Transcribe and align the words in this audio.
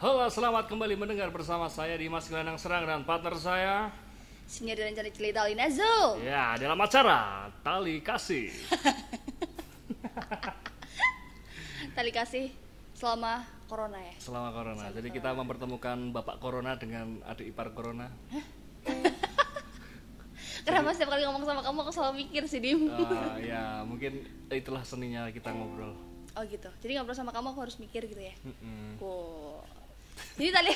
Halo, 0.00 0.24
selamat 0.32 0.64
kembali 0.64 0.96
mendengar 0.96 1.28
bersama 1.28 1.68
saya 1.68 1.92
Dimas 2.00 2.24
Gelandang 2.24 2.56
Serang 2.56 2.88
dan 2.88 3.04
partner 3.04 3.36
saya 3.36 3.92
Senior 4.48 4.80
dan 4.80 4.96
cari 4.96 5.12
cerita 5.12 5.44
Alina 5.44 5.68
Zul. 5.68 6.24
Ya, 6.24 6.56
dalam 6.56 6.80
acara 6.80 7.52
Tali 7.60 8.00
Kasih 8.00 8.48
Tali 12.00 12.16
kasih 12.16 12.48
selama 12.96 13.44
corona 13.68 14.00
ya. 14.00 14.16
Selama 14.16 14.48
Corona 14.56 14.88
Jadi 14.88 15.12
kita 15.12 15.36
mempertemukan 15.36 16.16
Bapak 16.16 16.40
Corona 16.40 16.80
dengan 16.80 17.20
adik 17.28 17.52
ipar 17.52 17.76
Corona 17.76 18.08
Kenapa 20.64 20.96
setiap 20.96 21.12
kali 21.12 21.28
ngomong 21.28 21.44
sama 21.44 21.60
kamu 21.60 21.76
aku 21.84 21.92
selalu 21.92 22.24
mikir 22.24 22.48
sih 22.48 22.64
Dim. 22.64 22.88
Eh, 22.88 23.52
Ya, 23.52 23.84
mungkin 23.84 24.24
itulah 24.48 24.80
seninya 24.80 25.28
kita 25.28 25.52
ngobrol 25.52 25.92
Oh 26.38 26.46
gitu. 26.48 26.72
Jadi 26.80 26.96
ngobrol 26.96 27.12
sama 27.12 27.36
kamu 27.36 27.52
aku 27.52 27.68
harus 27.68 27.76
mikir 27.76 28.06
gitu 28.06 28.22
ya. 28.22 28.32
Mm-mm. 28.48 28.96
Wow. 29.02 29.79
Jadi 30.38 30.50
tali 30.50 30.70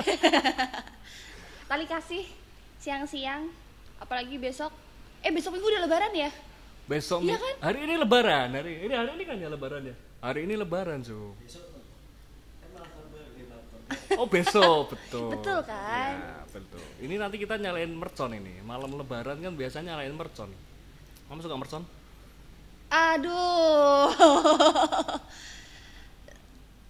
tali 1.71 1.85
kasih 1.89 2.25
siang-siang 2.79 3.48
apalagi 3.97 4.37
besok 4.37 4.71
eh 5.25 5.33
besok 5.33 5.57
minggu 5.57 5.69
udah 5.69 5.83
lebaran 5.89 6.12
ya? 6.12 6.30
Besok 6.85 7.25
Iya 7.25 7.41
kan? 7.41 7.55
hari 7.73 7.79
ini 7.88 7.95
lebaran, 7.97 8.49
hari 8.52 8.73
ini 8.85 8.93
hari 8.93 9.11
ini 9.16 9.25
kan 9.25 9.37
ya 9.41 9.49
lebaran 9.49 9.83
ya. 9.88 9.97
Hari 10.21 10.41
ini 10.45 10.55
lebaran, 10.57 11.01
Su. 11.01 11.33
Oh, 14.16 14.29
besok, 14.29 14.97
betul. 14.97 15.37
Betul 15.37 15.61
kan? 15.65 16.13
Ya, 16.16 16.37
betul. 16.49 16.85
Ini 17.01 17.15
nanti 17.21 17.37
kita 17.41 17.61
nyalain 17.61 17.93
mercon 17.93 18.33
ini. 18.33 18.61
Malam 18.65 18.97
lebaran 18.97 19.37
kan 19.41 19.52
biasanya 19.52 19.97
nyalain 19.97 20.15
mercon. 20.16 20.49
Kamu 21.29 21.41
suka 21.41 21.57
mercon? 21.57 21.83
Aduh. 22.88 24.09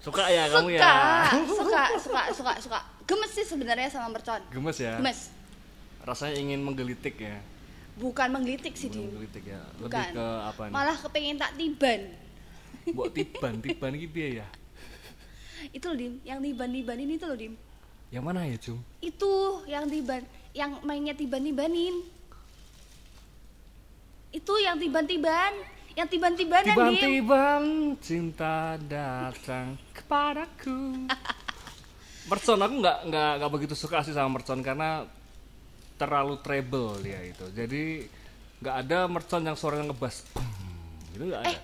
Suka 0.05 0.29
ya 0.29 0.45
kamu 0.53 0.69
suka, 0.69 0.77
ya? 0.77 0.93
suka, 1.49 1.83
suka, 1.97 2.23
suka, 2.37 2.53
suka. 2.61 2.79
Gemes 3.09 3.31
sih 3.33 3.47
sebenarnya 3.49 3.89
sama 3.89 4.13
mercon. 4.13 4.37
Gemes 4.53 4.77
ya? 4.77 5.01
Gemes. 5.01 5.33
Rasanya 6.05 6.37
ingin 6.37 6.61
menggelitik 6.61 7.17
ya? 7.17 7.41
Bukan 7.97 8.29
menggelitik 8.29 8.77
sih, 8.77 8.93
Bukan 8.93 9.01
Dim. 9.01 9.09
menggelitik 9.09 9.45
ya? 9.49 9.61
Bukan. 9.81 9.89
Lebih 9.89 10.13
ke 10.13 10.27
apa 10.45 10.63
nih? 10.69 10.73
Malah 10.77 10.97
kepengen 11.01 11.37
tak 11.41 11.53
tiban. 11.57 12.01
Buat 12.93 13.11
tiban, 13.17 13.53
tiban 13.65 13.93
ini 13.97 14.09
piye 14.13 14.29
ya? 14.45 14.47
Itu 15.73 15.89
loh, 15.89 15.97
Dim. 15.97 16.21
Yang 16.21 16.39
tiban-tibanin 16.53 17.09
itu 17.09 17.25
loh, 17.25 17.39
Dim. 17.41 17.55
Yang 18.13 18.25
mana 18.29 18.41
ya, 18.45 18.57
Cum? 18.61 18.79
Itu 19.01 19.33
yang 19.65 19.89
tiban, 19.89 20.21
yang 20.53 20.71
mainnya 20.85 21.17
tiban-tibanin. 21.17 22.05
Itu 24.37 24.53
yang 24.61 24.77
tiban-tiban, 24.77 25.57
yang 25.95 26.09
tiban-tibanan, 26.11 26.67
Dim. 26.67 26.75
Tiban-tiban 26.75 27.63
cinta 28.03 28.75
datang 28.83 29.79
kepadaku. 29.95 31.07
mercon 32.31 32.57
aku 32.57 32.75
nggak 32.81 32.99
nggak 33.13 33.33
nggak 33.37 33.53
begitu 33.53 33.75
suka 33.77 34.01
sih 34.01 34.17
sama 34.17 34.41
mercon 34.41 34.65
karena 34.65 35.07
terlalu 35.95 36.41
treble 36.43 36.99
dia 36.99 37.21
itu. 37.23 37.47
Jadi 37.55 38.11
nggak 38.59 38.77
ada 38.87 38.99
mercon 39.07 39.45
yang 39.47 39.55
suaranya 39.55 39.95
ngebas. 39.95 40.27
Itu 41.15 41.25
nggak 41.31 41.43
ada. 41.47 41.53
Eh, 41.53 41.59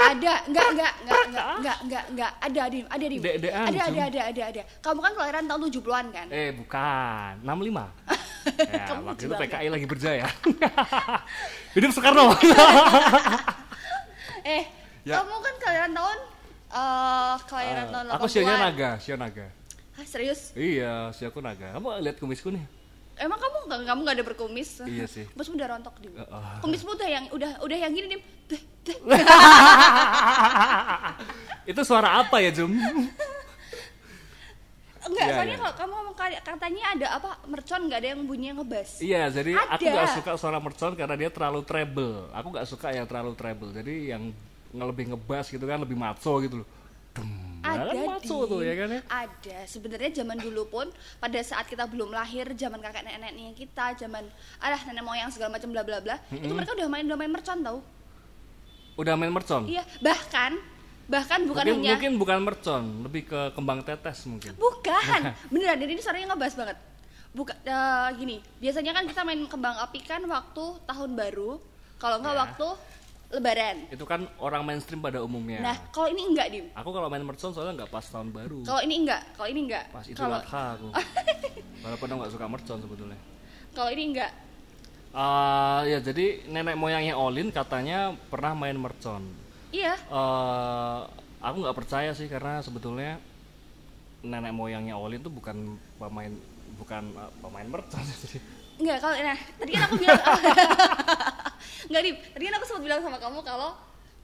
ada, 0.00 0.32
enggak, 0.48 0.66
enggak, 0.72 0.92
enggak, 1.04 1.24
enggak, 1.26 1.26
enggak, 1.28 1.76
enggak, 1.84 2.04
enggak, 2.08 2.32
ada, 2.40 2.62
Dim, 2.72 2.86
ada, 2.88 3.04
Ada, 3.04 3.10
Cum. 3.10 3.90
ada, 3.90 4.02
ada, 4.06 4.20
ada, 4.32 4.42
ada. 4.48 4.62
Kamu 4.80 4.98
kan 5.02 5.12
kelahiran 5.12 5.44
tahun 5.44 5.60
70-an 5.68 6.06
kan? 6.08 6.26
Eh 6.32 6.50
bukan, 6.56 7.32
65. 7.44 7.50
ya, 8.70 8.84
Kamu 8.88 9.02
waktu 9.04 9.22
itu 9.28 9.34
PKI 9.36 9.68
lagi 9.68 9.86
berjaya. 9.90 10.26
Hidup 11.76 11.90
Soekarno. 11.92 12.32
Eh, 14.42 14.64
Ya. 15.00 15.16
kamu 15.16 15.32
kan 15.32 15.54
kelahiran 15.56 15.92
tahun 15.92 16.18
eh 16.70 17.34
kelahiran 17.48 17.86
tahun 17.88 18.06
80-an. 18.06 18.20
aku 18.20 18.26
sionya 18.28 18.56
naga, 18.56 18.90
sio 19.00 19.16
naga. 19.16 19.46
Hah, 19.96 20.06
serius? 20.06 20.52
Iya, 20.54 21.10
si 21.10 21.24
aku 21.24 21.40
naga. 21.40 21.72
Kamu 21.72 22.00
lihat 22.00 22.16
kumisku 22.16 22.48
nih? 22.48 22.64
Emang 23.16 23.36
kamu 23.36 23.68
enggak 23.68 23.78
kamu 23.84 24.00
enggak 24.00 24.16
ada 24.16 24.24
berkumis? 24.24 24.80
Iya 24.80 25.04
sih. 25.04 25.28
Kumismu 25.28 25.56
udah 25.56 25.68
rontok, 25.76 25.92
Dim. 26.00 26.12
Heeh. 26.16 26.56
Kumismu 26.60 26.96
udah 26.96 27.04
yang 27.04 27.24
udah 27.28 27.60
udah 27.60 27.76
yang 27.76 27.92
gini, 27.92 28.16
Dim. 28.16 28.22
Itu 31.70 31.84
suara 31.84 32.24
apa 32.24 32.40
ya, 32.40 32.48
Jum? 32.48 32.72
Enggak, 35.10 35.26
Iya, 35.26 35.34
soalnya 35.34 35.50
iya. 35.50 35.60
kalau 35.60 35.74
kamu 35.74 35.92
ngomong 35.92 36.14
katanya 36.40 36.84
ada 36.88 37.06
apa 37.10 37.30
mercon 37.44 37.80
enggak 37.82 37.98
ada 37.98 38.08
yang 38.08 38.20
bunyinya 38.22 38.54
ngebas. 38.58 38.90
Iya, 38.98 39.22
jadi 39.28 39.52
aku 39.58 39.74
Ada. 39.74 39.90
nggak 39.90 40.10
suka 40.16 40.30
suara 40.38 40.58
mercon 40.58 40.92
karena 40.94 41.14
dia 41.18 41.28
terlalu 41.28 41.60
treble. 41.62 42.30
Aku 42.30 42.46
nggak 42.48 42.66
suka 42.66 42.88
yang 42.90 43.04
terlalu 43.04 43.34
treble. 43.34 43.70
Jadi 43.70 43.94
yang 44.08 44.30
nge- 44.70 44.86
lebih 44.86 45.04
ngebas 45.10 45.50
gitu 45.50 45.64
kan, 45.64 45.76
lebih 45.76 45.98
maco 45.98 46.38
gitu 46.38 46.62
loh. 46.62 46.68
Dem. 47.10 47.26
Nah, 47.60 47.76
Ada 47.76 47.92
kan 47.92 48.06
maco 48.08 48.36
Dim. 48.40 48.48
tuh 48.48 48.60
ya 48.62 48.74
kan 48.74 48.88
ya. 48.88 49.00
Ada. 49.04 49.58
Sebenarnya 49.66 50.10
zaman 50.14 50.38
dulu 50.38 50.62
pun 50.64 50.86
pada 51.18 51.38
saat 51.42 51.66
kita 51.66 51.84
belum 51.84 52.08
lahir, 52.08 52.46
zaman 52.54 52.78
kakek 52.78 53.02
nenek-neneknya 53.02 53.52
kita, 53.52 53.98
zaman 53.98 54.24
alah 54.56 54.80
nenek 54.86 55.02
moyang 55.02 55.28
segala 55.28 55.52
macam 55.52 55.68
bla 55.68 55.82
bla 55.82 55.98
bla, 55.98 56.16
itu 56.30 56.48
mereka 56.48 56.72
udah 56.72 56.86
main 56.86 57.04
udah 57.04 57.18
main 57.18 57.28
mercon 57.28 57.58
tau. 57.60 57.78
Udah 58.94 59.14
main 59.14 59.28
mercon? 59.28 59.66
Iya, 59.66 59.82
bahkan 59.98 60.56
bahkan 61.10 61.42
bukan 61.42 61.64
mungkin 61.66 61.82
hanya 61.82 61.92
mungkin 61.98 62.12
bukan 62.22 62.38
mercon, 62.46 62.84
lebih 63.02 63.22
ke 63.26 63.40
kembang 63.58 63.82
tetes 63.82 64.22
mungkin. 64.30 64.54
Bukan, 64.54 65.20
beneran. 65.52 65.76
Jadi 65.82 65.90
ini 65.98 66.02
suaranya 66.02 66.26
ngebahas 66.32 66.54
banget. 66.54 66.76
Bukan 67.34 67.56
eh, 67.66 68.08
gini. 68.14 68.36
Biasanya 68.62 68.94
kan 68.94 69.04
kita 69.10 69.20
main 69.26 69.42
kembang 69.50 69.76
api 69.82 70.00
kan 70.06 70.22
waktu 70.22 70.64
tahun 70.86 71.10
baru, 71.18 71.58
kalau 71.98 72.22
enggak 72.22 72.34
Ya. 72.38 72.40
waktu 72.46 72.68
Lebaran. 73.30 73.86
Itu 73.94 74.02
kan 74.10 74.26
orang 74.42 74.66
mainstream 74.66 74.98
pada 74.98 75.22
umumnya. 75.22 75.62
Nah, 75.62 75.78
kalau 75.94 76.10
ini 76.10 76.34
enggak 76.34 76.50
dim. 76.50 76.66
Aku 76.74 76.90
kalau 76.90 77.06
main 77.06 77.22
mercon 77.22 77.54
soalnya 77.54 77.86
nggak 77.86 77.90
pas 77.94 78.02
tahun 78.02 78.34
baru. 78.34 78.66
Kalau 78.66 78.82
ini 78.82 79.06
enggak, 79.06 79.22
kalau 79.38 79.48
ini 79.54 79.60
enggak. 79.70 79.84
Pas 79.94 80.02
itu 80.02 80.18
adha 80.18 80.62
aku. 80.74 80.88
Walaupun 81.86 82.06
aku 82.10 82.18
nggak 82.26 82.32
suka 82.34 82.46
mercon 82.50 82.78
sebetulnya. 82.82 83.18
kalau 83.70 83.90
ini 83.94 84.02
enggak. 84.10 84.34
Ah, 85.14 85.86
ya 85.86 86.02
jadi 86.02 86.42
nenek 86.50 86.74
moyangnya 86.74 87.14
Olin 87.14 87.54
katanya 87.54 88.18
pernah 88.34 88.50
main 88.58 88.74
mercon. 88.74 89.22
Iya. 89.70 89.94
eh 89.94 90.98
aku 91.40 91.56
nggak 91.58 91.76
percaya 91.76 92.10
sih 92.10 92.26
karena 92.26 92.58
sebetulnya 92.60 93.16
nenek 94.20 94.50
moyangnya 94.50 94.94
Olin 94.94 95.18
tuh 95.18 95.30
bukan 95.30 95.56
pemain 95.96 96.32
bukan 96.76 97.02
eh, 97.08 97.30
pemain 97.38 97.66
mercon 97.66 98.04
Enggak, 98.76 98.96
kalau 98.98 99.12
nah, 99.14 99.36
tadi 99.54 99.70
kan 99.70 99.82
aku 99.84 99.96
bilang 99.96 100.20
Enggak, 101.88 102.02
Dim. 102.02 102.16
Tadi 102.16 102.42
kan 102.42 102.54
aku 102.54 102.64
sempat 102.64 102.82
bilang 102.82 103.00
sama 103.00 103.18
kamu 103.18 103.38
kalau 103.42 103.70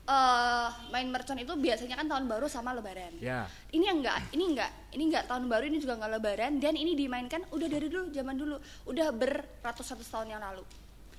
eh 0.06 0.68
main 0.88 1.08
mercon 1.10 1.36
itu 1.36 1.52
biasanya 1.52 1.94
kan 1.94 2.06
tahun 2.06 2.24
baru 2.24 2.46
sama 2.46 2.72
lebaran. 2.72 3.10
ya 3.18 3.44
Ini 3.68 3.84
yang 3.84 3.98
enggak, 4.00 4.22
ini 4.30 4.44
enggak, 4.48 4.70
ini 4.92 5.02
enggak 5.06 5.24
tahun 5.26 5.44
baru 5.44 5.66
ini 5.66 5.76
juga 5.76 5.94
enggak 5.94 6.12
lebaran 6.14 6.52
dan 6.56 6.72
ini 6.72 6.94
dimainkan 6.94 7.44
udah 7.50 7.66
dari 7.66 7.86
dulu 7.86 8.08
zaman 8.10 8.34
dulu, 8.34 8.56
udah 8.86 9.08
beratus-ratus 9.10 10.06
tahun 10.06 10.30
yang 10.30 10.40
lalu. 10.40 10.62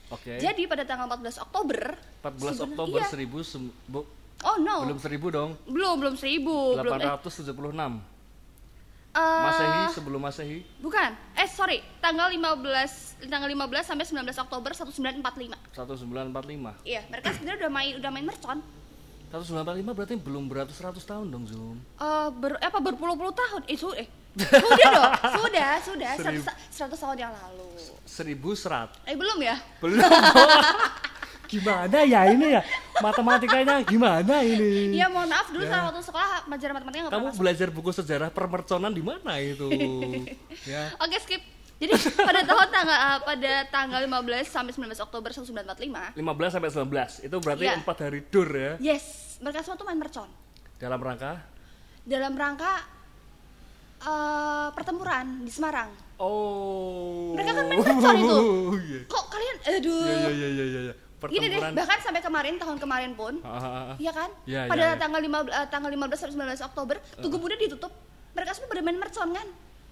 oke 0.07 0.39
Jadi 0.39 0.61
pada 0.65 0.81
tanggal 0.81 1.05
14 1.05 1.35
Oktober 1.37 1.99
14 2.17 2.31
sebenarnya- 2.31 2.63
Oktober 2.65 2.99
iya. 2.99 3.09
1000 3.11 3.43
sem- 3.43 3.73
bu- 3.85 4.07
Oh 4.39 4.57
no. 4.57 4.85
belum 4.85 4.99
1000 4.99 5.17
dong. 5.31 5.51
Belum 5.65 5.93
belum 5.97 6.13
seribu. 6.13 6.73
Eh, 6.73 6.85
876 6.85 7.57
eh, 9.17 9.17
Masehi 9.17 9.81
sebelum 9.89 10.21
Masehi. 10.21 10.59
bukan. 10.77 11.09
Eh 11.33 11.49
sorry. 11.49 11.81
Tanggal 11.97 12.29
15 12.29 13.25
tanggal 13.25 13.49
15 13.49 13.81
sampai 13.83 14.05
19 14.05 14.29
Oktober 14.37 14.69
1945 14.71 15.57
1945 15.73 16.85
iya 16.85 17.01
mereka 17.09 17.33
sebenarnya 17.33 17.65
udah 17.65 17.71
main 17.71 17.91
udah 17.97 18.11
main 18.13 18.25
mercon. 18.25 18.59
1945 19.27 19.83
berarti 19.91 20.15
belum 20.15 20.45
beratus-ratus 20.45 21.03
tahun 21.03 21.27
dong 21.27 21.43
Zoom 21.43 21.77
Eh, 21.97 22.29
ber, 22.31 22.55
apa 22.57 22.77
berpuluh-puluh 22.77 23.33
tahun? 23.33 23.65
Eh, 23.65 23.75
su- 23.75 23.91
eh. 23.91 24.05
Sudah 24.37 24.89
dong 24.93 25.13
sudah 25.33 25.71
sudah. 25.81 26.11
Seribu. 26.13 26.45
100, 26.45 26.93
100 26.93 26.93
tahun 26.95 27.17
yang 27.17 27.33
lalu. 27.33 27.67
1100 28.05 29.01
eh 29.03 29.15
belum 29.17 29.37
ya? 29.41 29.57
Belum 29.81 29.97
gimana 31.47 31.97
ya 32.03 32.21
ini 32.27 32.47
ya? 32.53 32.61
Matematikanya 32.99 33.79
gimana 33.81 34.35
ini? 34.39 34.93
Iya 34.93 35.07
mohon 35.07 35.25
maaf 35.25 35.47
dulu 35.47 35.63
saat 35.63 35.87
waktu 35.87 36.03
sekolah 36.03 36.45
pelajaran 36.45 36.73
matematika 36.75 37.01
nggak 37.03 37.13
kamu 37.15 37.29
belajar 37.33 37.67
buku 37.69 37.89
sejarah 37.91 38.29
permerconan 38.29 38.91
di 38.91 39.01
mana 39.01 39.39
itu? 39.39 39.67
Ya. 40.67 40.91
Oke 40.99 41.15
skip. 41.17 41.39
Jadi 41.77 41.93
pada 42.17 42.41
tahun 42.41 42.67
tanggal 42.67 42.97
eh, 42.97 43.19
pada 43.21 43.51
tanggal 43.69 43.99
15 44.01 44.49
sampai 44.49 44.73
19 44.73 44.97
Oktober 44.99 45.29
1945 45.29 46.17
15 46.17 46.17
sampai 46.49 46.69
19 46.73 47.25
itu 47.29 47.35
berarti 47.37 47.63
Iya. 47.63 47.77
empat 47.77 47.97
hari 48.01 48.19
dur 48.27 48.49
ya? 48.49 48.73
Yes, 48.81 49.37
mereka 49.39 49.61
semua 49.61 49.77
tuh 49.77 49.85
main 49.85 49.95
mercon. 49.95 50.25
Dalam 50.75 50.97
rangka? 50.97 51.37
Dalam 52.01 52.33
rangka 52.33 52.73
eh, 53.99 54.67
pertempuran 54.73 55.45
di 55.45 55.51
Semarang. 55.53 55.89
oh. 56.17 57.37
Mereka 57.37 57.51
kan 57.53 57.65
main 57.65 57.79
mercon 57.79 58.15
itu. 58.17 58.37
iya. 58.89 58.99
Kok 59.05 59.25
kalian, 59.29 59.55
aduh. 59.69 60.01
iya 60.01 60.17
iya 60.33 60.47
iya 60.49 60.65
iya 60.65 60.81
iya. 60.89 60.93
Gini 61.19 61.49
deh, 61.49 61.59
bahkan 61.73 61.97
sampai 61.97 62.21
kemarin 62.21 62.55
tahun 62.55 62.77
kemarin 62.77 63.11
pun, 63.11 63.41
iya 63.97 64.11
kan? 64.11 64.29
Iya, 64.45 64.69
pada 64.69 64.77
iya, 64.77 64.89
iya. 64.93 65.01
tanggal 65.01 65.17
15 65.19 65.49
eh, 65.49 65.67
tanggal 65.67 65.89
15 65.89 66.13
sampai 66.13 66.53
19 66.53 66.69
Oktober, 66.69 66.95
Tugu 67.17 67.37
Muda 67.37 67.55
ditutup. 67.55 67.89
Mereka 68.31 68.53
semua 68.53 68.69
pada 68.69 68.81
main 68.81 68.95
mercon 68.95 69.29
kan? 69.31 69.47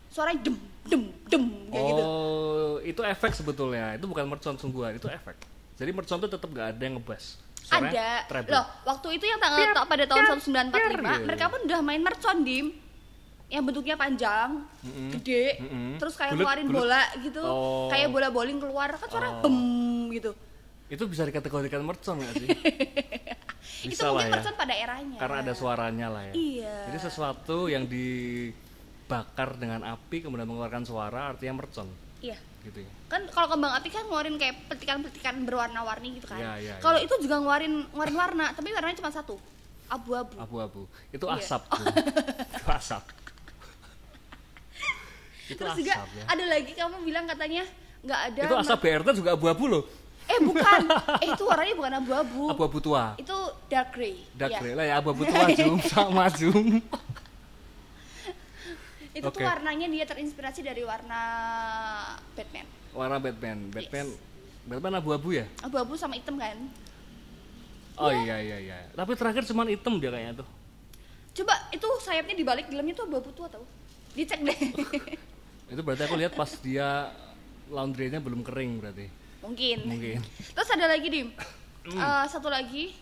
Suaranya 0.08 0.40
dem 0.40 0.56
dem 0.86 1.02
dem 1.26 1.44
kayak 1.68 1.86
gitu. 1.90 2.04
oh 2.06 2.78
itu 2.80 3.02
efek 3.02 3.34
sebetulnya 3.34 3.98
itu 3.98 4.06
bukan 4.06 4.24
mercon 4.24 4.54
sungguhan 4.54 4.94
itu 4.94 5.10
efek 5.10 5.34
jadi 5.76 5.90
mercon 5.90 6.22
itu 6.22 6.30
tetap 6.30 6.46
gak 6.48 6.68
ada 6.72 6.80
yang 6.80 6.96
ngebas 6.96 7.42
Ada. 7.66 8.30
Treble. 8.30 8.54
Loh, 8.54 8.66
waktu 8.86 9.18
itu 9.18 9.26
yang 9.26 9.42
tanggal 9.42 9.74
ta- 9.74 9.90
pada 9.90 10.06
tahun 10.06 10.22
piar, 10.22 10.38
1945, 10.38 10.70
piar, 10.70 10.92
gitu. 10.94 11.26
mereka 11.26 11.46
pun 11.50 11.60
udah 11.66 11.80
main 11.82 11.98
mercon, 11.98 12.38
Dim. 12.46 12.68
yang 13.46 13.62
bentuknya 13.62 13.94
panjang, 13.94 14.50
gede, 15.12 15.58
Mm-mm. 15.60 15.98
terus 15.98 16.14
kayak 16.14 16.38
bulet. 16.38 16.66
bola 16.70 17.02
gitu, 17.20 17.42
Oh. 17.42 17.90
kayak 17.90 18.10
bola 18.10 18.30
bowling 18.30 18.58
keluar 18.58 18.94
kan 18.94 19.06
suara 19.06 19.30
Oh. 19.32 19.42
bem 19.42 19.58
gitu. 20.12 20.38
Itu 20.86 21.04
bisa 21.06 21.24
dikategorikan 21.24 21.82
mercon 21.82 22.22
nggak 22.22 22.34
sih? 22.36 22.50
itu 23.86 23.92
Bisa 23.92 24.10
lah 24.10 24.14
mungkin 24.14 24.28
ya. 24.28 24.34
mercon 24.36 24.56
pada 24.56 24.74
eranya. 24.74 25.18
Karena 25.18 25.38
ada 25.42 25.54
suaranya 25.54 26.08
lah 26.10 26.24
ya. 26.26 26.34
Iya. 26.34 26.76
Jadi 26.88 26.98
sesuatu 27.02 27.58
yang 27.66 27.86
dibakar 27.86 29.58
dengan 29.58 29.82
api 29.84 30.22
kemudian 30.22 30.46
mengeluarkan 30.46 30.84
suara 30.84 31.34
artinya 31.34 31.58
mercon 31.58 31.90
Iya. 32.20 32.38
gitu 32.64 32.82
ya. 32.82 32.92
Kan 33.06 33.26
kalau 33.30 33.48
kembang 33.52 33.74
api 33.74 33.90
kan 33.90 34.06
ngeluarin 34.06 34.38
kayak 34.38 34.56
petikan-petikan 34.68 35.42
berwarna-warni 35.44 36.18
gitu 36.18 36.28
kan. 36.28 36.38
Iya, 36.38 36.54
iya, 36.60 36.76
kalau 36.80 36.98
iya. 36.98 37.06
itu 37.06 37.14
juga 37.20 37.36
ngeluarin 37.38 37.74
ngeluarin 37.90 38.16
warna, 38.16 38.46
tapi 38.54 38.70
warnanya 38.70 38.98
cuma 38.98 39.10
satu. 39.10 39.36
Abu-abu. 39.86 40.34
Abu-abu. 40.38 40.82
Itu 41.10 41.26
Iya. 41.26 41.38
asap. 41.40 41.62
tuh. 41.68 41.86
itu 42.58 42.70
asap. 42.72 43.04
itu 45.46 45.62
Terus 45.62 45.72
asap 45.72 45.80
juga 45.80 45.94
ya. 45.94 46.24
ada 46.26 46.44
lagi 46.44 46.72
kamu 46.74 46.98
bilang 47.06 47.26
katanya 47.26 47.64
nggak 48.02 48.22
ada 48.24 48.42
Itu 48.44 48.56
asap 48.62 48.80
BRT 48.82 49.08
juga 49.16 49.30
abu-abu 49.34 49.66
loh. 49.68 49.84
Eh 50.26 50.40
bukan. 50.42 50.80
eh 51.22 51.28
itu 51.30 51.44
warnanya 51.46 51.76
bukan 51.76 51.94
abu-abu. 52.00 52.42
Abu-abu 52.50 52.78
tua. 52.80 53.14
Itu 53.16 53.36
dark 53.68 53.94
gray. 53.94 54.18
Dark 54.34 54.52
Iya. 54.52 54.60
gray 54.60 54.74
lah 54.74 54.86
ya 54.86 54.94
abu-abu 54.98 55.24
tua 55.24 55.46
Jum 55.58 55.78
sama 55.80 56.26
Jum. 56.34 56.82
Itu 59.16 59.24
tuh 59.26 59.40
Oke. 59.40 59.46
warnanya 59.46 59.88
dia 59.88 60.04
terinspirasi 60.04 60.60
dari 60.60 60.84
warna 60.84 61.22
Batman. 62.36 62.68
Warna 62.92 63.18
Batman. 63.18 63.58
Batman 63.72 64.08
Batman 64.66 64.94
abu-abu 64.98 65.30
ya? 65.32 65.46
Abu-abu 65.62 65.94
sama 65.96 66.18
hitam 66.18 66.36
kan. 66.36 66.58
Oh 67.96 68.12
iya 68.12 68.42
iya 68.42 68.58
iya. 68.60 68.78
Tapi 68.92 69.16
terakhir 69.16 69.46
cuman 69.46 69.72
hitam 69.72 70.02
dia 70.02 70.12
kayaknya 70.12 70.44
tuh. 70.44 70.48
Coba 71.36 71.54
itu 71.70 71.88
sayapnya 72.02 72.36
dibalik 72.36 72.68
dalamnya 72.68 72.92
tuh 72.94 73.06
abu-abu 73.08 73.32
tua 73.32 73.48
tau. 73.48 73.64
Dicek 74.12 74.42
deh. 74.42 74.58
Itu 75.72 75.82
berarti 75.82 76.04
aku 76.06 76.16
lihat 76.16 76.34
pas 76.34 76.48
dia 76.60 77.10
laundry-nya 77.68 78.20
belum 78.20 78.42
kering 78.42 78.80
berarti. 78.80 79.08
Mungkin. 79.46 79.78
Mungkin. 79.86 80.18
Terus 80.52 80.70
ada 80.70 80.86
lagi 80.88 81.08
dim. 81.08 81.28
Eh, 81.86 82.26
satu 82.28 82.50
lagi 82.50 82.98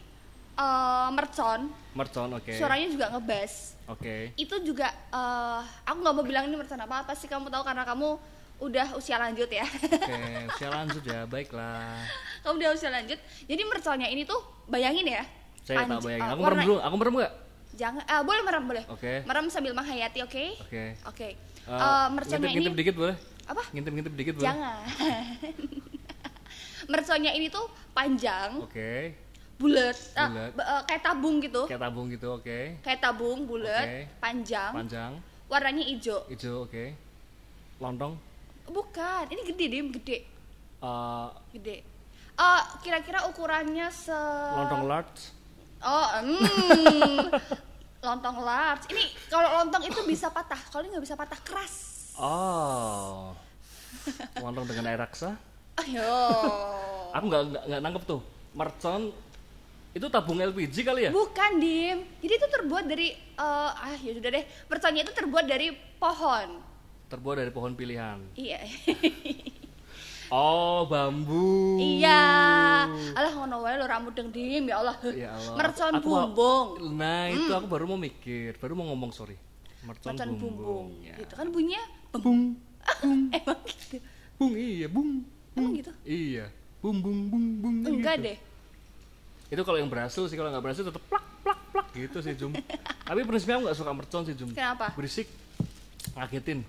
eh 0.54 1.08
mercon. 1.10 1.72
Mercon 1.94 2.30
oke. 2.36 2.54
Suaranya 2.54 2.88
juga 2.88 3.06
ngebas. 3.10 3.74
Oke. 3.88 4.36
Itu 4.36 4.62
juga 4.62 4.92
eh 4.92 5.62
aku 5.84 5.98
nggak 5.98 6.14
mau 6.14 6.22
bilang 6.22 6.46
ini 6.46 6.54
mercon 6.54 6.78
apa 6.78 7.08
apa 7.08 7.14
sih 7.16 7.26
kamu 7.26 7.48
tahu 7.48 7.64
karena 7.64 7.82
kamu 7.84 8.20
udah 8.62 8.96
usia 8.96 9.18
lanjut 9.18 9.50
ya. 9.50 9.66
Oke, 9.66 10.20
saya 10.56 10.70
lanjut 10.72 11.04
ya. 11.04 11.26
Baiklah. 11.26 12.00
kamu 12.44 12.54
udah 12.60 12.70
usia 12.72 12.92
lanjut. 12.92 13.18
Jadi 13.44 13.62
merconnya 13.66 14.08
ini 14.08 14.24
tuh 14.24 14.40
bayangin 14.68 15.08
ya. 15.10 15.24
Saya 15.64 15.88
tak 15.88 16.04
bayangin. 16.04 16.30
Aku 16.30 16.42
merem 16.44 16.60
dulu. 16.62 16.76
Aku 16.80 16.96
merem 16.96 17.14
nggak? 17.18 17.34
Jangan, 17.74 18.04
ah, 18.06 18.22
boleh 18.22 18.42
merem 18.46 18.64
boleh. 18.70 18.84
Oke. 18.86 19.26
Merem 19.26 19.50
sambil 19.50 19.74
menghayati, 19.74 20.22
oke? 20.22 20.44
Oke. 20.62 20.84
Oke. 21.10 21.28
Eh, 21.34 21.72
Eh, 21.74 22.08
merconnya 22.14 22.38
ini 22.38 22.70
ngintip-ngintip 22.70 22.76
dikit 22.78 22.96
boleh? 22.96 23.16
apa? 23.44 23.64
Ngintip-ngintip 23.74 24.14
dikit 24.14 24.34
boleh? 24.38 24.46
Jangan. 24.46 24.84
merconnya 26.94 27.34
ini 27.34 27.50
tuh 27.50 27.66
panjang, 27.90 28.62
Oke. 28.62 29.18
bulat, 29.58 29.98
ah, 30.14 30.30
Bulat. 30.30 30.52
be- 30.54 30.68
eh, 30.68 30.82
kayak 30.86 31.02
tabung 31.02 31.36
gitu. 31.42 31.62
Kayak 31.66 31.82
tabung 31.82 32.06
gitu, 32.08 32.28
oke. 32.32 32.60
Kayak 32.80 33.00
tabung, 33.02 33.40
bulat, 33.44 33.86
Oke. 33.90 34.00
panjang, 34.22 34.72
Panjang, 34.72 35.12
warnanya 35.48 35.84
hijau. 35.84 36.22
hijau, 36.30 36.70
oke. 36.70 36.94
Lontong. 37.82 38.14
Bukan, 38.64 39.24
ini 39.28 39.42
gede 39.44 39.66
dim, 39.68 39.88
gede, 39.92 40.18
eh, 40.80 41.28
gede. 41.52 41.78
Eh, 42.34 42.62
kira-kira 42.82 43.26
ukurannya 43.26 43.90
se 43.90 44.14
lontong 44.54 44.86
large. 44.86 45.22
Oh, 45.82 46.08
hmm. 46.18 47.30
lontong 48.08 48.38
large. 48.40 48.90
Ini 48.90 49.04
kalau 49.28 49.50
lontong 49.60 49.84
itu 49.84 50.02
bisa 50.04 50.30
patah, 50.30 50.58
kalau 50.70 50.82
ini 50.82 50.94
nggak 50.94 51.06
bisa 51.06 51.14
patah 51.14 51.40
keras. 51.42 51.76
Oh. 52.18 53.34
Lontong 54.36 54.66
dengan 54.66 54.86
air 54.88 54.98
raksa. 54.98 55.38
Ayo. 55.82 56.14
Aku 57.16 57.24
nggak 57.26 57.42
nggak 57.66 57.82
nangkep 57.82 58.04
tuh. 58.06 58.22
Mercon 58.54 59.10
itu 59.94 60.06
tabung 60.10 60.42
LPG 60.42 60.76
kali 60.82 61.06
ya? 61.06 61.12
Bukan, 61.14 61.62
Dim. 61.62 62.02
Jadi 62.18 62.34
itu 62.34 62.48
terbuat 62.50 62.84
dari 62.86 63.14
eh, 63.14 63.70
ah 63.74 63.94
ya 63.94 64.12
sudah 64.14 64.30
deh. 64.30 64.44
Merconnya 64.66 65.02
itu 65.06 65.14
terbuat 65.14 65.46
dari 65.46 65.70
pohon. 65.98 66.48
Terbuat 67.10 67.36
dari 67.38 67.52
pohon 67.54 67.74
pilihan. 67.74 68.18
Iya. 68.34 68.60
Oh, 70.34 70.90
bambu. 70.90 71.78
iya. 71.78 72.90
Alah 73.14 73.32
ngono 73.38 73.62
wae 73.62 73.78
lo 73.78 73.86
rambut 73.86 74.18
deng 74.18 74.34
Dim, 74.34 74.66
ya 74.66 74.82
Allah. 74.82 74.98
Ya 75.14 75.30
Allah. 75.30 75.58
Mercon 75.62 75.94
Aku 75.94 76.10
bumbung. 76.10 76.68
Nah, 76.98 77.30
itu 77.30 77.54
aku 77.54 77.70
baru 77.70 77.86
mau 77.86 78.02
mikir, 78.02 78.58
baru 78.58 78.74
mau 78.74 78.90
ngomong 78.90 79.14
sorry. 79.14 79.38
Mercon, 79.86 80.18
Mercon 80.18 80.34
bumbung. 80.34 80.56
bumbung. 80.58 80.88
Ya. 81.06 81.22
Gitu 81.22 81.34
kan 81.38 81.54
bunyinya 81.54 81.84
bem. 82.10 82.22
Bung, 82.26 82.42
Emang 83.38 83.62
gitu. 83.62 84.02
bung, 84.42 84.54
iya, 84.58 84.88
bung. 84.90 85.22
Emang 85.54 85.74
gitu? 85.78 85.92
Iya. 86.04 86.46
Bung, 86.84 87.00
bung, 87.00 87.32
bung, 87.32 87.46
bung. 87.62 87.76
Enggak 87.86 88.20
gitu. 88.20 88.28
deh. 88.28 88.38
Itu 89.54 89.62
kalau 89.64 89.78
yang 89.78 89.92
berhasil 89.92 90.24
sih, 90.26 90.36
kalau 90.36 90.50
nggak 90.50 90.64
berhasil 90.66 90.84
tetap 90.84 91.04
plak, 91.08 91.26
plak, 91.46 91.60
plak 91.70 91.88
gitu 91.94 92.18
sih, 92.26 92.34
Jum. 92.34 92.52
Tapi 93.10 93.22
prinsipnya 93.24 93.62
aku 93.62 93.64
nggak 93.70 93.78
suka 93.78 93.92
mercon 93.94 94.24
sih, 94.26 94.36
Jum. 94.36 94.50
Kenapa? 94.52 94.92
Berisik, 94.98 95.30
ngagetin, 96.18 96.66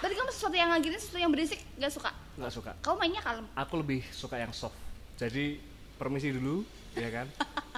Berarti 0.00 0.16
kamu 0.16 0.30
sesuatu 0.32 0.56
yang 0.56 0.72
ngagetin, 0.72 0.96
sesuatu 0.96 1.20
yang 1.20 1.32
berisik 1.32 1.60
gak 1.76 1.92
suka. 1.92 2.10
nggak 2.40 2.52
suka. 2.56 2.72
Kamu 2.80 2.96
mainnya 2.96 3.20
kalem. 3.20 3.44
Aku 3.52 3.84
lebih 3.84 4.00
suka 4.16 4.40
yang 4.40 4.48
soft. 4.56 4.72
Jadi 5.20 5.60
permisi 6.00 6.32
dulu, 6.32 6.64
ya 6.96 7.12
kan? 7.12 7.28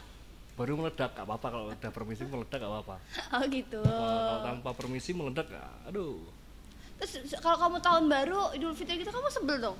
Baru 0.59 0.79
meledak, 0.79 1.19
gak 1.19 1.27
apa-apa 1.27 1.47
kalau 1.51 1.67
udah 1.75 1.91
permisi 1.91 2.23
meledak 2.23 2.63
gak 2.63 2.71
apa-apa. 2.71 2.97
Oh 3.35 3.43
gitu. 3.51 3.83
Kalau 3.83 4.39
tanpa 4.47 4.71
permisi 4.71 5.11
meledak, 5.11 5.51
aduh. 5.91 6.23
Terus 7.03 7.19
kalau 7.43 7.59
kamu 7.59 7.77
tahun 7.83 8.05
baru 8.07 8.55
Idul 8.55 8.79
Fitri 8.79 9.03
gitu 9.03 9.11
kamu 9.11 9.27
sebel 9.27 9.59
dong. 9.59 9.75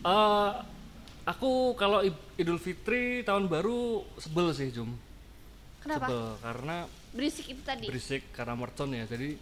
Eh, 0.00 0.50
aku 1.28 1.76
kalau 1.76 2.00
Id- 2.00 2.24
Idul 2.40 2.56
Fitri 2.56 3.20
tahun 3.20 3.44
baru 3.44 4.00
sebel 4.16 4.56
sih, 4.56 4.72
Jum. 4.72 4.96
Kenapa? 5.84 6.08
Sebel 6.08 6.24
karena 6.40 6.76
Berisik 7.12 7.46
itu 7.52 7.60
tadi. 7.60 7.84
berisik 7.84 8.32
karena 8.32 8.56
mercon 8.56 8.88
ya. 8.88 9.04
Jadi 9.04 9.36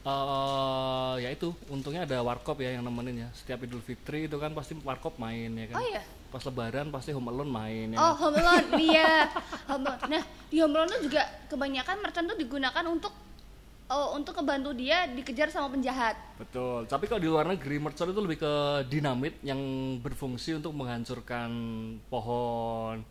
eh 0.00 1.14
ya 1.20 1.28
itu 1.28 1.52
untungnya 1.68 2.08
ada 2.08 2.20
warkop 2.20 2.60
ya 2.60 2.76
yang 2.76 2.84
nemenin 2.84 3.24
ya. 3.24 3.28
Setiap 3.32 3.64
Idul 3.64 3.80
Fitri 3.80 4.28
itu 4.28 4.36
kan 4.36 4.52
pasti 4.52 4.76
warkop 4.84 5.16
main 5.16 5.48
ya 5.56 5.64
kan. 5.72 5.80
Oh 5.80 5.84
iya. 5.84 6.04
Pas 6.28 6.44
lebaran 6.44 6.92
pasti 6.92 7.16
Home 7.16 7.32
Alone 7.32 7.48
main 7.48 7.88
ya. 7.92 7.98
Oh, 8.00 8.12
Home 8.20 8.36
Alone, 8.36 8.68
iya. 8.92 9.32
Home 9.64 9.88
Alone. 9.88 10.08
Nah, 10.12 10.22
di 10.48 10.56
Home 10.60 10.76
Alone 10.76 10.92
tuh 10.92 11.00
juga 11.08 11.24
kebanyakan 11.48 11.96
merchant 12.04 12.26
tuh 12.28 12.36
digunakan 12.36 12.84
untuk 12.84 13.12
oh, 13.90 14.16
untuk 14.16 14.38
kebantu 14.38 14.70
dia 14.72 15.10
dikejar 15.10 15.50
sama 15.50 15.68
penjahat. 15.74 16.14
Betul. 16.38 16.86
Tapi 16.86 17.04
kalau 17.10 17.20
di 17.20 17.28
luar 17.28 17.46
negeri 17.50 17.76
mercon 17.82 18.14
itu 18.14 18.20
lebih 18.22 18.38
ke 18.38 18.52
dinamit 18.86 19.36
yang 19.42 19.58
berfungsi 19.98 20.56
untuk 20.56 20.72
menghancurkan 20.72 21.50
pohon, 22.06 23.02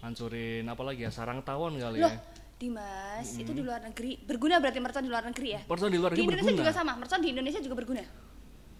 hancurin 0.00 0.64
apa 0.64 0.82
lagi 0.86 1.04
ya 1.04 1.10
sarang 1.10 1.42
tawon 1.42 1.76
kali 1.76 1.98
Loh, 1.98 2.12
ya. 2.14 2.20
Dimas, 2.56 3.36
itu 3.36 3.52
di 3.52 3.60
luar 3.60 3.84
negeri. 3.84 4.16
Berguna 4.24 4.56
berarti 4.56 4.80
merchant 4.80 5.04
di 5.04 5.12
luar 5.12 5.28
negeri 5.28 5.48
ya? 5.52 5.60
Mercon 5.68 5.90
di 5.92 6.00
luar 6.00 6.10
Di 6.14 6.16
negeri 6.16 6.24
Indonesia 6.24 6.48
berguna. 6.48 6.62
juga 6.64 6.72
sama, 6.72 6.92
merchant 6.96 7.20
di 7.20 7.30
Indonesia 7.34 7.60
juga 7.60 7.74
berguna. 7.76 8.02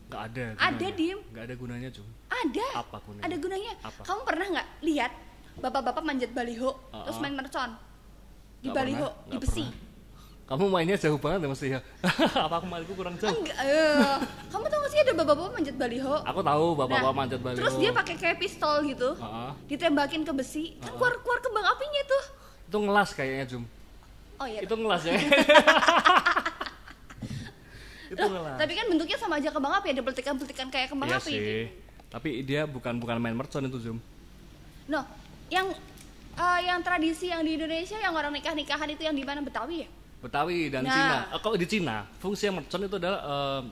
Nggak 0.06 0.22
ada. 0.22 0.44
Ada, 0.56 0.70
gunanya. 0.70 0.90
Dim. 0.96 1.18
Nggak 1.34 1.44
ada 1.44 1.54
gunanya 1.58 1.88
cum. 1.92 2.06
Ada. 2.30 2.66
Apa 2.78 2.96
gunanya? 3.04 3.24
Ada 3.26 3.36
gunanya. 3.36 3.72
Apa? 3.84 4.00
Kamu 4.06 4.20
pernah 4.24 4.46
nggak 4.54 4.68
lihat 4.80 5.12
bapak-bapak 5.56 6.04
manjat 6.04 6.30
baliho 6.32 6.70
terus 7.04 7.16
Uh-uh. 7.16 7.24
main 7.24 7.32
mercon 7.32 7.70
di 8.60 8.68
baliho 8.68 9.08
pernah, 9.08 9.30
di 9.32 9.36
besi? 9.40 9.64
pernah. 9.64 9.85
Kamu 10.46 10.70
mainnya 10.70 10.94
jauh 10.94 11.18
banget 11.18 11.42
ya 11.42 11.48
mesti 11.50 11.66
ya. 11.74 11.80
apa 12.46 12.62
aku 12.62 12.66
mainku 12.70 12.94
kurang 12.94 13.18
jauh? 13.18 13.34
Enggak, 13.34 13.58
eh. 13.66 13.98
kamu 14.46 14.64
tahu 14.70 14.78
gak 14.78 14.92
sih 14.94 15.00
ada 15.02 15.12
bapak-bapak 15.18 15.52
manjat 15.58 15.74
baliho? 15.74 16.14
Aku 16.22 16.38
tahu 16.38 16.66
bapak-bapak 16.78 17.10
Nah, 17.10 17.18
manjat 17.18 17.40
baliho. 17.42 17.58
Terus 17.58 17.74
dia 17.82 17.90
pakai 17.90 18.14
kayak 18.14 18.38
pistol 18.38 18.86
gitu, 18.86 19.18
Heeh. 19.18 19.50
ditembakin 19.66 20.22
ke 20.22 20.30
besi, 20.30 20.78
kan 20.78 20.94
keluar 20.94 21.18
keluar 21.18 21.42
kembang 21.42 21.66
apinya 21.66 22.02
tuh. 22.06 22.24
Itu 22.62 22.78
ngelas 22.78 23.10
kayaknya 23.10 23.44
cum. 23.50 23.62
Oh 24.38 24.46
iya. 24.46 24.60
Itu 24.62 24.74
ngelas 24.78 25.02
ya. 25.02 25.18
itu 28.06 28.22
Loh, 28.22 28.30
ngelas. 28.38 28.54
tapi 28.54 28.72
kan 28.78 28.86
bentuknya 28.86 29.18
sama 29.18 29.42
aja 29.42 29.50
kembang 29.50 29.74
api, 29.82 29.88
ada 29.98 30.02
peletikan-peletikan 30.06 30.70
kayak 30.70 30.88
kembang 30.94 31.10
Iya 31.10 31.18
api. 31.18 31.30
sih. 31.34 31.66
Tapi 32.06 32.46
dia 32.46 32.62
bukan 32.70 33.02
bukan 33.02 33.18
main 33.18 33.34
mercon 33.34 33.66
itu 33.66 33.82
cum. 33.82 33.98
No, 34.86 35.02
yang 35.50 35.74
eh, 36.38 36.60
yang 36.70 36.78
tradisi 36.86 37.34
yang 37.34 37.42
di 37.42 37.58
Indonesia 37.58 37.98
yang 37.98 38.14
orang 38.14 38.30
nikah-nikahan 38.30 38.86
itu 38.94 39.02
yang 39.02 39.16
di 39.18 39.26
mana 39.26 39.42
Betawi 39.42 39.82
ya? 39.82 39.90
Betawi 40.26 40.68
dan 40.68 40.82
Nah. 40.82 40.92
Cina. 40.92 41.16
Eh, 41.30 41.40
kalau 41.40 41.56
di 41.56 41.66
Cina, 41.70 41.96
fungsi 42.18 42.50
mercon 42.50 42.82
itu 42.82 42.96
adalah 42.98 43.20
eh, 43.22 43.62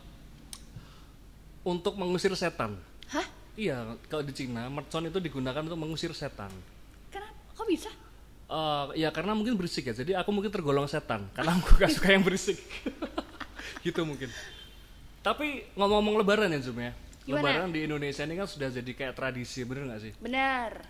untuk 1.67 1.99
mengusir 1.99 2.31
setan. 2.39 2.79
Hah? 3.11 3.27
Iya, 3.59 3.99
kalau 4.07 4.23
di 4.23 4.33
Cina 4.33 4.71
mercon 4.71 5.11
itu 5.11 5.19
digunakan 5.19 5.61
untuk 5.67 5.79
mengusir 5.79 6.15
setan. 6.15 6.51
Kenapa? 7.11 7.35
Kok 7.59 7.67
bisa? 7.67 7.91
Eh, 8.45 8.85
ya 9.03 9.09
karena 9.11 9.35
mungkin 9.35 9.59
berisik 9.59 9.91
ya. 9.91 9.95
Jadi 9.97 10.15
aku 10.15 10.31
mungkin 10.31 10.55
tergolong 10.55 10.87
setan 10.87 11.27
karena 11.35 11.59
aku 11.59 11.75
gak 11.75 11.91
suka 11.91 12.15
yang 12.15 12.23
berisik. 12.23 12.61
gitu 13.87 14.01
mungkin. 14.07 14.29
Tapi 15.25 15.73
ngomong-ngomong 15.73 16.21
lebaran 16.21 16.53
ya 16.53 16.61
Zum 16.61 16.77
ya. 16.79 16.93
Gimana? 17.25 17.41
Lebaran 17.49 17.71
di 17.73 17.81
Indonesia 17.89 18.23
ini 18.29 18.37
kan 18.37 18.45
sudah 18.45 18.69
jadi 18.69 18.93
kayak 18.93 19.17
tradisi, 19.17 19.65
bener 19.65 19.89
nggak 19.89 20.01
sih? 20.05 20.13
Benar. 20.21 20.85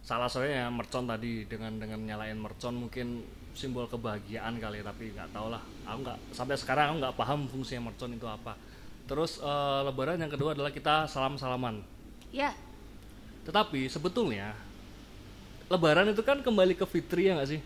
Salah 0.00 0.32
satunya 0.32 0.64
ya 0.64 0.68
mercon 0.72 1.04
tadi 1.04 1.44
dengan 1.44 1.76
dengan 1.76 2.00
nyalain 2.00 2.40
mercon 2.40 2.72
mungkin 2.80 3.20
simbol 3.52 3.86
kebahagiaan 3.86 4.56
kali 4.56 4.80
tapi 4.80 5.10
nggak 5.12 5.30
tau 5.30 5.50
lah. 5.50 5.62
Aku 5.86 6.02
nggak 6.02 6.18
sampai 6.32 6.56
sekarang 6.56 6.84
aku 6.90 6.96
nggak 7.02 7.14
paham 7.16 7.40
fungsinya 7.46 7.90
mercon 7.90 8.14
itu 8.14 8.26
apa. 8.26 8.54
Terus 9.04 9.38
eh, 9.38 9.80
lebaran 9.84 10.18
yang 10.18 10.30
kedua 10.30 10.54
adalah 10.54 10.70
kita 10.70 11.06
salam 11.06 11.34
salaman 11.34 11.82
ya. 12.30 12.54
Tetapi 13.42 13.88
sebetulnya 13.88 14.54
lebaran 15.66 16.10
itu 16.10 16.22
kan 16.22 16.42
kembali 16.42 16.74
ke 16.74 16.86
fitri 16.86 17.30
ya 17.30 17.38
nggak 17.38 17.50
sih? 17.50 17.60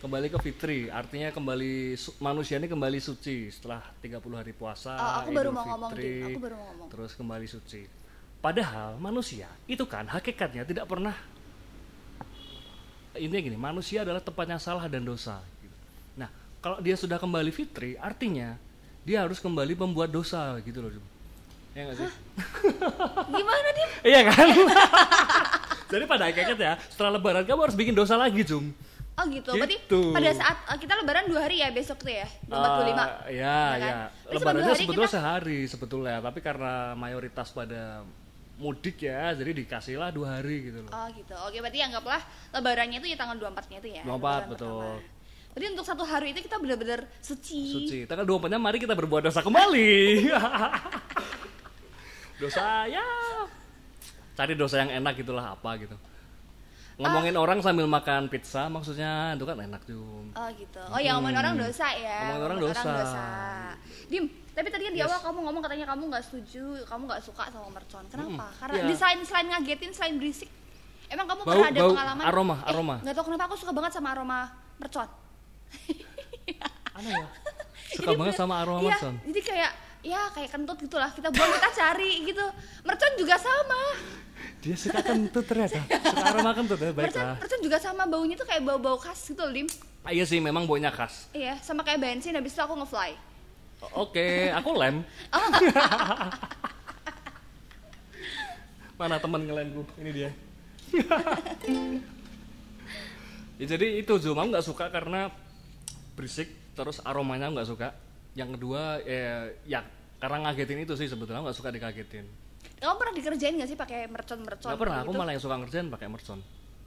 Kembali 0.00 0.28
ke 0.28 0.36
fitri 0.36 0.92
artinya 0.92 1.32
kembali 1.32 1.96
manusia 2.20 2.60
ini 2.60 2.68
kembali 2.68 3.00
suci 3.00 3.48
setelah 3.48 3.80
30 4.04 4.20
hari 4.36 4.52
puasa 4.52 4.92
Oh, 4.92 5.12
aku 5.24 5.30
baru 5.32 5.48
ngomong, 5.48 5.90
Fitri, 5.96 6.04
Dim. 6.04 6.24
Aku 6.28 6.40
baru 6.44 6.54
mau 6.60 6.66
ngomong. 6.68 6.88
terus 6.92 7.12
kembali 7.16 7.46
suci. 7.48 7.82
Padahal 8.38 9.00
manusia 9.00 9.48
itu 9.64 9.80
kan 9.88 10.04
hakikatnya 10.04 10.68
tidak 10.68 10.84
pernah 10.84 11.16
intinya 13.16 13.42
gini 13.44 13.56
manusia 13.56 14.02
adalah 14.02 14.18
tempatnya 14.18 14.56
salah 14.56 14.84
dan 14.84 15.02
dosa 15.02 15.38
gitu. 15.58 15.76
nah 16.14 16.28
kalau 16.58 16.78
dia 16.78 16.94
sudah 16.94 17.16
kembali 17.16 17.50
fitri 17.50 17.94
artinya 17.96 18.58
dia 19.02 19.20
harus 19.20 19.36
kembali 19.36 19.74
membuat 19.74 20.08
dosa 20.08 20.56
gitu 20.60 20.80
loh 20.80 20.90
ya 21.74 21.82
nggak 21.84 21.96
sih? 21.96 22.10
Gimana 23.28 23.68
dim? 23.70 23.90
Iya 24.10 24.20
kan? 24.24 24.46
Jadi 25.92 26.04
pada 26.06 26.24
hakikatnya 26.26 26.78
setelah 26.86 27.18
lebaran 27.18 27.42
kamu 27.42 27.60
harus 27.60 27.74
bikin 27.74 27.92
dosa 27.92 28.14
lagi 28.14 28.42
Jum 28.42 28.70
oh 29.14 29.24
gitu, 29.30 29.54
berarti 29.54 29.78
Gitu. 29.78 30.10
pada 30.10 30.30
saat 30.32 30.56
eh, 30.66 30.78
kita 30.80 30.98
lebaran 30.98 31.26
dua 31.26 31.46
hari 31.46 31.62
ya 31.62 31.70
besok 31.70 32.02
tuh 32.02 32.10
ya? 32.10 32.26
25 32.46 32.50
Eh, 33.30 33.38
ya, 33.38 33.58
kan? 33.70 33.78
ya. 33.78 33.94
Berarti 33.94 34.34
selama 34.34 34.34
Lebarannya 34.34 34.74
sebetulnya 34.74 35.06
kita- 35.06 35.14
sehari 35.14 35.58
sebetulnya, 35.66 36.16
tapi 36.18 36.38
karena 36.40 36.74
mayoritas 36.94 37.48
pada 37.50 38.02
mudik 38.54 39.02
ya, 39.02 39.34
jadi 39.34 39.50
dikasihlah 39.50 40.14
dua 40.14 40.38
hari 40.38 40.70
gitu 40.70 40.86
loh. 40.86 40.90
Oh 40.94 41.06
gitu. 41.10 41.34
Oke, 41.46 41.58
berarti 41.58 41.78
anggaplah 41.82 42.22
lebarannya 42.54 42.98
itu 43.02 43.08
ya 43.10 43.16
tanggal 43.18 43.36
24-nya 43.38 43.78
itu 43.82 43.88
ya. 43.98 44.02
24, 44.06 44.14
lebaran 44.14 44.48
betul. 44.50 44.68
pertama. 44.68 45.12
Berarti 45.54 45.66
untuk 45.70 45.86
satu 45.86 46.02
hari 46.02 46.28
itu 46.34 46.40
kita 46.42 46.56
benar-benar 46.58 47.00
suci. 47.22 47.62
Suci. 47.70 47.98
Tanggal 48.10 48.26
24-nya 48.26 48.58
mari 48.58 48.78
kita 48.82 48.94
berbuat 48.98 49.22
dosa 49.30 49.38
kembali. 49.42 50.26
dosa 52.42 52.90
ya. 52.90 53.06
Cari 54.34 54.58
dosa 54.58 54.82
yang 54.82 54.90
enak 55.02 55.14
gitulah 55.22 55.54
apa 55.54 55.70
gitu. 55.78 55.94
Ngomongin 56.94 57.34
orang 57.34 57.58
sambil 57.58 57.86
makan 57.86 58.30
pizza 58.30 58.70
maksudnya 58.70 59.34
itu 59.34 59.42
kan 59.42 59.58
enak 59.58 59.82
Jum. 59.82 60.30
Oh 60.30 60.48
gitu. 60.54 60.78
Oh 60.86 60.98
ya 60.98 61.18
ngomongin 61.18 61.38
orang 61.42 61.54
dosa 61.58 61.90
ya. 61.90 62.30
Ngomongin 62.30 62.44
orang 62.46 62.58
dosa. 62.62 62.90
Dim, 64.06 64.24
tapi 64.52 64.68
tadi 64.70 64.82
kan 64.86 64.92
di 64.94 65.02
Yes. 65.02 65.10
awal 65.10 65.18
kamu 65.24 65.38
ngomong 65.42 65.62
katanya 65.64 65.86
kamu 65.90 66.02
nggak 66.06 66.22
setuju, 66.22 66.64
kamu 66.86 67.02
nggak 67.10 67.22
suka 67.26 67.50
sama 67.50 67.66
mercon. 67.68 68.04
Kenapa? 68.06 68.46
Mm, 68.46 68.58
Karena 68.62 68.74
iya. 68.78 68.86
di 68.86 68.94
selain 68.94 69.46
ngagetin, 69.50 69.90
selain 69.90 70.14
berisik. 70.16 70.50
Emang 71.10 71.26
kamu 71.26 71.40
Bau- 71.42 71.50
pernah 71.50 71.68
ada 71.68 71.80
bau, 71.82 71.90
pengalaman? 71.90 72.24
aroma, 72.24 72.56
Eh, 72.56 72.70
aroma. 72.70 72.94
Nggak 73.02 73.14
tahu 73.14 73.24
kenapa 73.26 73.42
aku 73.44 73.56
suka 73.58 73.72
banget 73.74 73.92
sama 73.92 74.08
aroma 74.14 74.38
mercon. 74.78 75.08
Aneh 76.94 77.10
ya. 77.10 77.26
Suka 77.90 78.10
Jadi 78.10 78.18
banget 78.18 78.34
bener- 78.34 78.38
sama 78.38 78.54
aroma 78.62 78.78
iya, 78.80 78.86
mercon. 78.94 79.14
Jadi 79.24 79.40
kayak 79.42 79.70
ya 80.04 80.28
kayak 80.36 80.52
kentut 80.52 80.76
gitulah 80.76 81.08
kita 81.10 81.32
buang 81.32 81.50
kita 81.56 81.70
cari 81.72 82.28
gitu. 82.28 82.44
Mercon 82.84 83.12
juga 83.16 83.40
sama. 83.40 83.80
Dia 84.60 84.76
suka 84.76 85.00
kentut 85.00 85.44
ternyata. 85.48 85.80
Suka 85.88 86.22
aroma 86.28 86.52
kentut 86.52 86.76
ya, 86.76 86.92
Mercon, 86.92 87.00
baiklah. 87.08 87.36
mercon 87.40 87.60
juga 87.64 87.78
sama 87.80 88.04
baunya 88.04 88.36
tuh 88.36 88.44
kayak 88.44 88.62
bau-bau 88.64 89.00
khas 89.00 89.20
gitu 89.24 89.40
loh, 89.40 89.52
Dim. 89.52 89.68
Ah, 90.04 90.12
iya 90.12 90.28
sih 90.28 90.36
memang 90.36 90.68
baunya 90.68 90.92
khas. 90.92 91.32
Iya, 91.32 91.56
sama 91.64 91.80
kayak 91.80 92.04
bensin 92.04 92.36
habis 92.36 92.52
itu 92.52 92.60
aku 92.60 92.76
ngefly. 92.76 93.16
Oke, 93.96 94.52
aku 94.52 94.70
lem. 94.76 95.00
Oh. 95.32 95.40
Mana 99.00 99.18
teman 99.18 99.42
ngelemku? 99.44 99.82
Ini 100.00 100.10
dia. 100.12 100.30
ya, 103.60 103.64
jadi 103.74 103.98
itu 103.98 104.12
Zoom, 104.20 104.38
aku 104.38 104.48
nggak 104.54 104.64
suka 104.64 104.86
karena 104.92 105.32
berisik, 106.14 106.52
terus 106.76 107.02
aromanya 107.02 107.50
nggak 107.50 107.68
suka. 107.68 107.88
Yang 108.34 108.58
kedua, 108.58 108.98
ya, 109.06 109.50
ya 109.64 109.80
karena 110.18 110.50
ngagetin 110.50 110.82
itu 110.82 110.94
sih 110.98 111.06
sebetulnya 111.06 111.42
nggak 111.46 111.56
suka 111.56 111.70
dikagetin. 111.70 112.26
Kamu 112.80 112.96
pernah 113.00 113.14
dikerjain 113.16 113.54
gak 113.60 113.70
sih 113.70 113.78
pakai 113.78 114.08
mercon-mercon? 114.10 114.68
Nggak 114.68 114.80
pernah, 114.80 114.96
kayak 114.98 115.06
aku 115.06 115.12
gitu? 115.12 115.20
malah 115.20 115.32
yang 115.32 115.42
suka 115.42 115.56
ngerjain 115.56 115.86
pakai 115.88 116.08
mercon. 116.10 116.38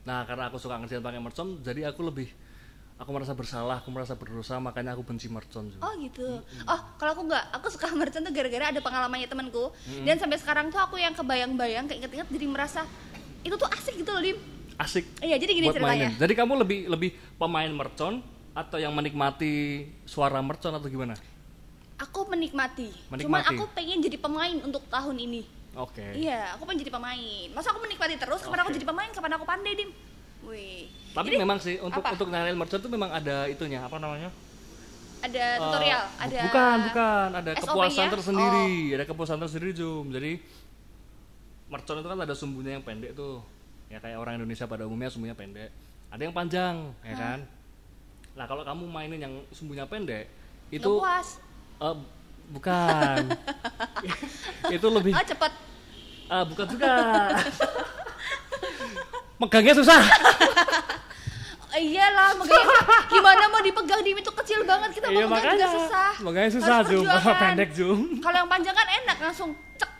Nah, 0.05 0.19
karena 0.29 0.43
aku 0.51 0.57
suka 0.61 0.75
ngerjain 0.77 1.03
pakai 1.03 1.21
mercon, 1.21 1.47
jadi 1.65 1.81
aku 1.89 2.01
lebih 2.05 2.27
aku 2.97 3.09
merasa 3.13 3.33
bersalah, 3.37 3.77
aku 3.81 3.89
merasa 3.93 4.13
berdosa, 4.17 4.57
makanya 4.57 4.97
aku 4.97 5.05
benci 5.05 5.29
mercon. 5.29 5.69
Zoom. 5.69 5.81
Oh 5.81 5.93
gitu. 6.01 6.41
Oh 6.65 6.79
kalau 6.97 7.11
aku 7.13 7.23
nggak, 7.29 7.43
aku 7.61 7.67
suka 7.69 7.87
mercon 7.99 8.25
tuh 8.25 8.33
gara-gara 8.33 8.73
ada 8.73 8.79
pengalamannya 8.81 9.29
temanku. 9.29 9.69
Hmm. 9.69 10.05
Dan 10.05 10.17
sampai 10.17 10.37
sekarang 10.41 10.73
tuh 10.73 10.81
aku 10.81 10.97
yang 10.97 11.13
kebayang-bayang, 11.13 11.85
kayak 11.85 12.05
inget-inget 12.05 12.29
jadi 12.29 12.45
merasa 12.49 12.81
itu 13.45 13.53
tuh 13.53 13.69
asik 13.69 14.01
gitu 14.01 14.11
loh, 14.11 14.21
Dim. 14.21 14.37
Asik. 14.77 15.05
Iya, 15.21 15.41
jadi 15.41 15.51
gini 15.53 15.67
buat 15.69 15.77
ceritanya. 15.81 16.09
mainin. 16.13 16.21
Jadi 16.21 16.33
kamu 16.37 16.53
lebih 16.61 16.79
lebih 16.89 17.09
pemain 17.37 17.69
mercon 17.69 18.21
atau 18.53 18.77
yang 18.81 18.93
menikmati 18.93 19.85
suara 20.05 20.41
mercon 20.41 20.73
atau 20.73 20.89
gimana? 20.89 21.13
Aku 21.97 22.29
menikmati. 22.29 22.93
Cuman 23.09 23.41
Menikmati. 23.41 23.57
aku 23.57 23.63
pengen 23.73 23.97
jadi 24.05 24.17
pemain 24.21 24.57
untuk 24.61 24.85
tahun 24.85 25.17
ini. 25.17 25.41
Oke. 25.73 26.05
Iya, 26.13 26.53
aku 26.53 26.65
pengen 26.65 26.85
jadi 26.85 26.93
pemain. 26.93 27.47
Masa 27.53 27.73
aku 27.73 27.81
menikmati 27.81 28.15
terus? 28.17 28.41
Kapan 28.41 28.59
aku 28.61 28.69
Oke. 28.69 28.77
jadi 28.77 28.87
pemain? 28.89 29.09
Kapan 29.09 29.31
aku 29.33 29.45
pandai, 29.45 29.73
Dim? 29.73 29.89
Wih. 30.45 30.89
Tapi 31.11 31.33
Jadi, 31.33 31.37
memang 31.41 31.57
sih 31.57 31.81
untuk 31.81 32.05
apa? 32.05 32.13
untuk 32.13 32.29
nyalain 32.29 32.53
mercon 32.53 32.77
itu 32.77 32.89
memang 32.89 33.09
ada 33.09 33.49
itunya 33.49 33.81
apa 33.81 33.97
namanya? 33.97 34.29
ada 35.17 35.45
tutorial, 35.57 36.03
Eh, 36.05 36.23
ada 36.29 36.39
Bukan, 36.45 36.77
bukan, 36.93 37.27
ada 37.33 37.51
kepuasan 37.57 38.07
tersendiri, 38.13 38.69
Oh. 38.69 38.95
ada 39.01 39.05
kepuasan 39.09 39.37
tersendiri 39.41 39.71
Jum. 39.73 40.13
Jadi 40.13 40.37
mercon 41.67 41.97
itu 41.97 42.07
kan 42.07 42.19
ada 42.21 42.33
sumbunya 42.37 42.77
yang 42.77 42.85
pendek 42.85 43.17
tuh. 43.17 43.41
Ya 43.89 43.97
kayak 43.97 44.21
orang 44.21 44.37
Indonesia 44.37 44.69
pada 44.69 44.85
umumnya 44.85 45.09
sumbunya 45.09 45.33
pendek. 45.33 45.73
Ada 46.13 46.21
yang 46.21 46.35
panjang, 46.37 46.75
ya 47.01 47.15
kan? 47.17 47.39
Nah, 48.37 48.45
kalau 48.45 48.61
kamu 48.61 48.85
mainin 48.85 49.19
yang 49.19 49.33
sumbunya 49.49 49.89
pendek, 49.89 50.29
itu 50.69 50.85
puas. 50.85 51.41
Eh, 51.77 51.95
bukan. 52.51 53.23
itu 54.75 54.87
lebih 54.87 55.11
Oh, 55.13 55.25
cepet. 55.25 55.51
Ah, 56.27 56.43
bukan 56.43 56.65
juga. 56.67 56.93
Megangnya 59.37 59.73
susah. 59.77 60.01
Iyalah, 61.77 62.33
makanya 62.33 63.05
gimana 63.05 63.43
mau 63.53 63.61
dipegang 63.61 64.01
Dim 64.01 64.17
itu 64.17 64.31
kecil 64.33 64.65
banget 64.65 64.97
kita 64.97 65.13
Iya 65.13 65.29
mau 65.29 65.37
juga 65.37 65.67
susah. 65.69 66.09
Makanya 66.25 66.49
susah, 66.49 66.77
perjuangan. 66.89 67.37
Pendek, 67.37 67.69
Jum. 67.77 68.17
Kalau 68.17 68.37
yang 68.41 68.49
panjang 68.49 68.73
kan 68.73 68.87
enak 68.87 69.17
langsung 69.21 69.53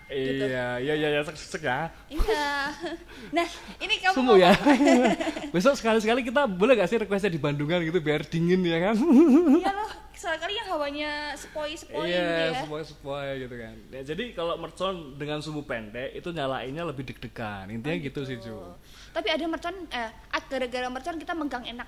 gitu. 0.07 0.43
Iya, 0.47 0.79
iya, 0.79 0.93
iya, 0.95 1.07
iya, 1.15 1.21
sek, 1.23 1.35
sek 1.35 1.63
ya. 1.67 1.91
Iya. 2.07 2.47
Nah, 3.35 3.47
ini 3.83 3.99
kamu 3.99 4.15
Semu 4.15 4.33
ya. 4.39 4.55
Besok 5.53 5.75
sekali-sekali 5.75 6.23
kita 6.23 6.47
boleh 6.47 6.79
gak 6.79 6.87
sih 6.87 6.95
requestnya 6.95 7.27
di 7.27 7.41
Bandungan 7.41 7.83
gitu 7.83 7.99
biar 7.99 8.23
dingin 8.23 8.63
ya 8.63 8.79
kan? 8.91 8.95
Iya 9.63 9.71
loh, 9.75 9.91
sekali 10.15 10.53
yang 10.55 10.67
hawanya 10.71 11.11
sepoi-sepoi 11.35 12.07
Iya, 12.07 12.23
gitu 12.55 12.71
ya. 12.71 12.83
semua 12.87 13.19
gitu 13.35 13.55
kan. 13.59 13.75
Ya, 13.91 14.01
jadi 14.07 14.23
kalau 14.31 14.55
mercon 14.55 15.19
dengan 15.19 15.43
sumbu 15.43 15.67
pendek 15.67 16.15
itu 16.15 16.31
nyalainnya 16.31 16.87
lebih 16.87 17.03
deg-degan. 17.03 17.67
Intinya 17.67 17.97
gitu 17.99 18.23
sih, 18.23 18.39
Ju. 18.39 18.55
Oh. 18.55 18.73
Tapi 19.11 19.27
ada 19.27 19.43
mercon 19.45 19.75
eh 19.91 20.09
ah, 20.09 20.41
gara-gara 20.47 20.87
mercon 20.87 21.19
kita 21.19 21.35
megang 21.35 21.67
enak. 21.67 21.87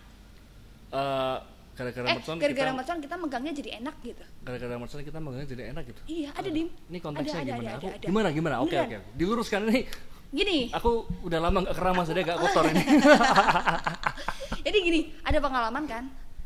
Eh, 0.90 1.38
gara-gara 1.80 2.04
Eh, 2.04 2.16
mercon 2.20 2.36
gara-gara 2.36 2.68
kita 2.68 2.76
mercon 2.76 2.98
kita 3.00 3.16
megangnya 3.16 3.54
jadi 3.56 3.70
enak 3.80 3.96
gitu. 4.04 4.24
gara-gara 4.44 4.76
mercon 4.76 5.00
kita 5.00 5.20
megangnya 5.24 5.48
jadi 5.48 5.64
enak 5.72 5.84
gitu. 5.88 6.02
Iya, 6.12 6.30
ada 6.36 6.50
Dim. 6.52 6.68
Ini 6.68 6.98
konteksnya 7.00 7.40
Ada, 7.40 7.40
ada, 7.40 7.56
gimana? 7.56 7.64
ada, 7.64 7.78
Aku- 7.80 7.88
ada, 7.88 7.96
ada. 7.96 8.08
Gimana 8.12 8.28
gimana? 8.36 8.56
Oke 8.60 8.76
oke. 8.76 8.98
Diluruskan 9.16 9.62
ini. 9.72 9.82
Gini, 10.30 10.70
Aku 10.70 10.92
udah 11.26 11.40
lama 11.42 11.58
gak 11.66 11.74
keramas 11.74 12.06
jadi 12.06 12.22
agak 12.22 12.38
kotor 12.38 12.70
ini. 12.70 12.84
jadi 14.68 14.78
gini, 14.78 15.02
ada 15.24 15.40
pengalaman 15.42 15.84
kan? 15.88 16.04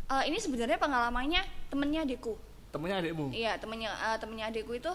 Eh, 0.07 0.23
ini 0.29 0.37
sebenarnya 0.37 0.77
pengalamannya 0.77 1.41
temennya 1.67 2.05
adikku. 2.05 2.37
Temennya 2.71 3.01
adikmu. 3.01 3.25
Iya, 3.33 3.57
temennya 3.57 3.91
eh, 3.91 4.17
temennya 4.21 4.45
adikku 4.53 4.77
itu. 4.77 4.93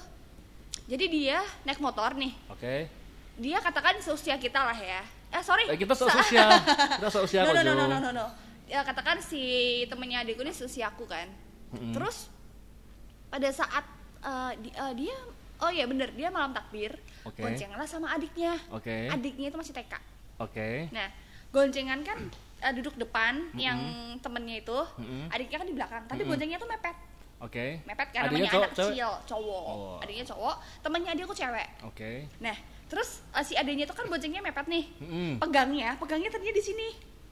Jadi 0.89 1.05
dia 1.11 1.43
naik 1.67 1.83
motor 1.83 2.15
nih. 2.15 2.33
Oke. 2.49 2.89
Dia 3.37 3.59
katakan 3.61 4.01
seusia 4.01 4.39
kita 4.39 4.63
lah 4.63 4.79
ya. 4.79 5.03
Eh 5.29 5.43
sorry. 5.45 5.69
Eh, 5.69 5.77
kita 5.77 5.93
seusia. 5.93 6.49
Kita 6.97 7.09
seusia 7.13 7.41
no, 7.45 7.53
kok, 7.53 7.61
no, 7.61 7.63
no, 7.67 7.73
no, 7.75 7.85
no, 7.85 7.99
no, 8.01 8.11
no. 8.15 8.27
Ya 8.69 8.85
katakan 8.85 9.17
si 9.19 9.41
temennya 9.89 10.21
adikku 10.21 10.45
ini 10.45 10.53
seusia 10.53 10.89
aku 10.89 11.09
kan. 11.09 11.25
Mm-mm. 11.73 11.97
Terus 11.97 12.29
pada 13.29 13.49
saat 13.49 13.85
eh, 14.21 14.53
di- 14.61 14.73
eh, 14.73 14.93
dia 14.95 15.17
oh 15.59 15.69
iya 15.69 15.85
bener 15.85 16.13
dia 16.13 16.29
malam 16.29 16.53
takbir 16.53 16.95
goncengan 17.25 17.77
lah 17.77 17.89
sama 17.89 18.13
adiknya. 18.13 18.57
Oke. 18.69 19.09
Adiknya 19.09 19.49
itu 19.49 19.57
masih 19.57 19.73
TK. 19.73 19.93
Oke. 20.39 20.93
Nah 20.93 21.09
goncengan 21.49 22.05
kan 22.05 22.29
eh, 22.61 22.73
duduk 22.73 22.97
depan 22.97 23.41
yang 23.57 23.81
temennya 24.21 24.61
itu, 24.61 24.79
Mm-mm. 25.01 25.33
adiknya 25.33 25.57
kan 25.57 25.67
di 25.67 25.75
belakang. 25.75 26.03
Tapi 26.05 26.21
Mm-mm. 26.21 26.31
goncengnya 26.31 26.59
tuh 26.59 26.69
mepet, 26.69 26.97
Oke. 27.39 27.67
mepet 27.85 28.09
kan 28.11 28.21
Adiknya 28.27 28.37
namanya 28.37 28.51
cowok, 28.51 28.65
anak 28.65 28.73
cewek? 28.77 28.91
kecil, 28.93 29.11
cowok. 29.25 29.65
Oh. 29.65 29.97
Adiknya 29.99 30.25
cowok, 30.29 30.57
temennya 30.83 31.11
adikku 31.15 31.33
cewek. 31.33 31.69
Oke. 31.85 32.11
Nah 32.39 32.57
terus 32.89 33.09
eh, 33.33 33.45
si 33.45 33.53
adiknya 33.55 33.85
itu 33.85 33.95
kan 33.95 34.05
goncengnya 34.05 34.41
mepet 34.41 34.67
nih. 34.67 34.85
Mm-mm. 35.01 35.31
Pegangnya, 35.41 35.97
pegangnya 35.97 36.29
ternyata 36.29 36.53
di 36.55 36.65
sini. 36.65 36.89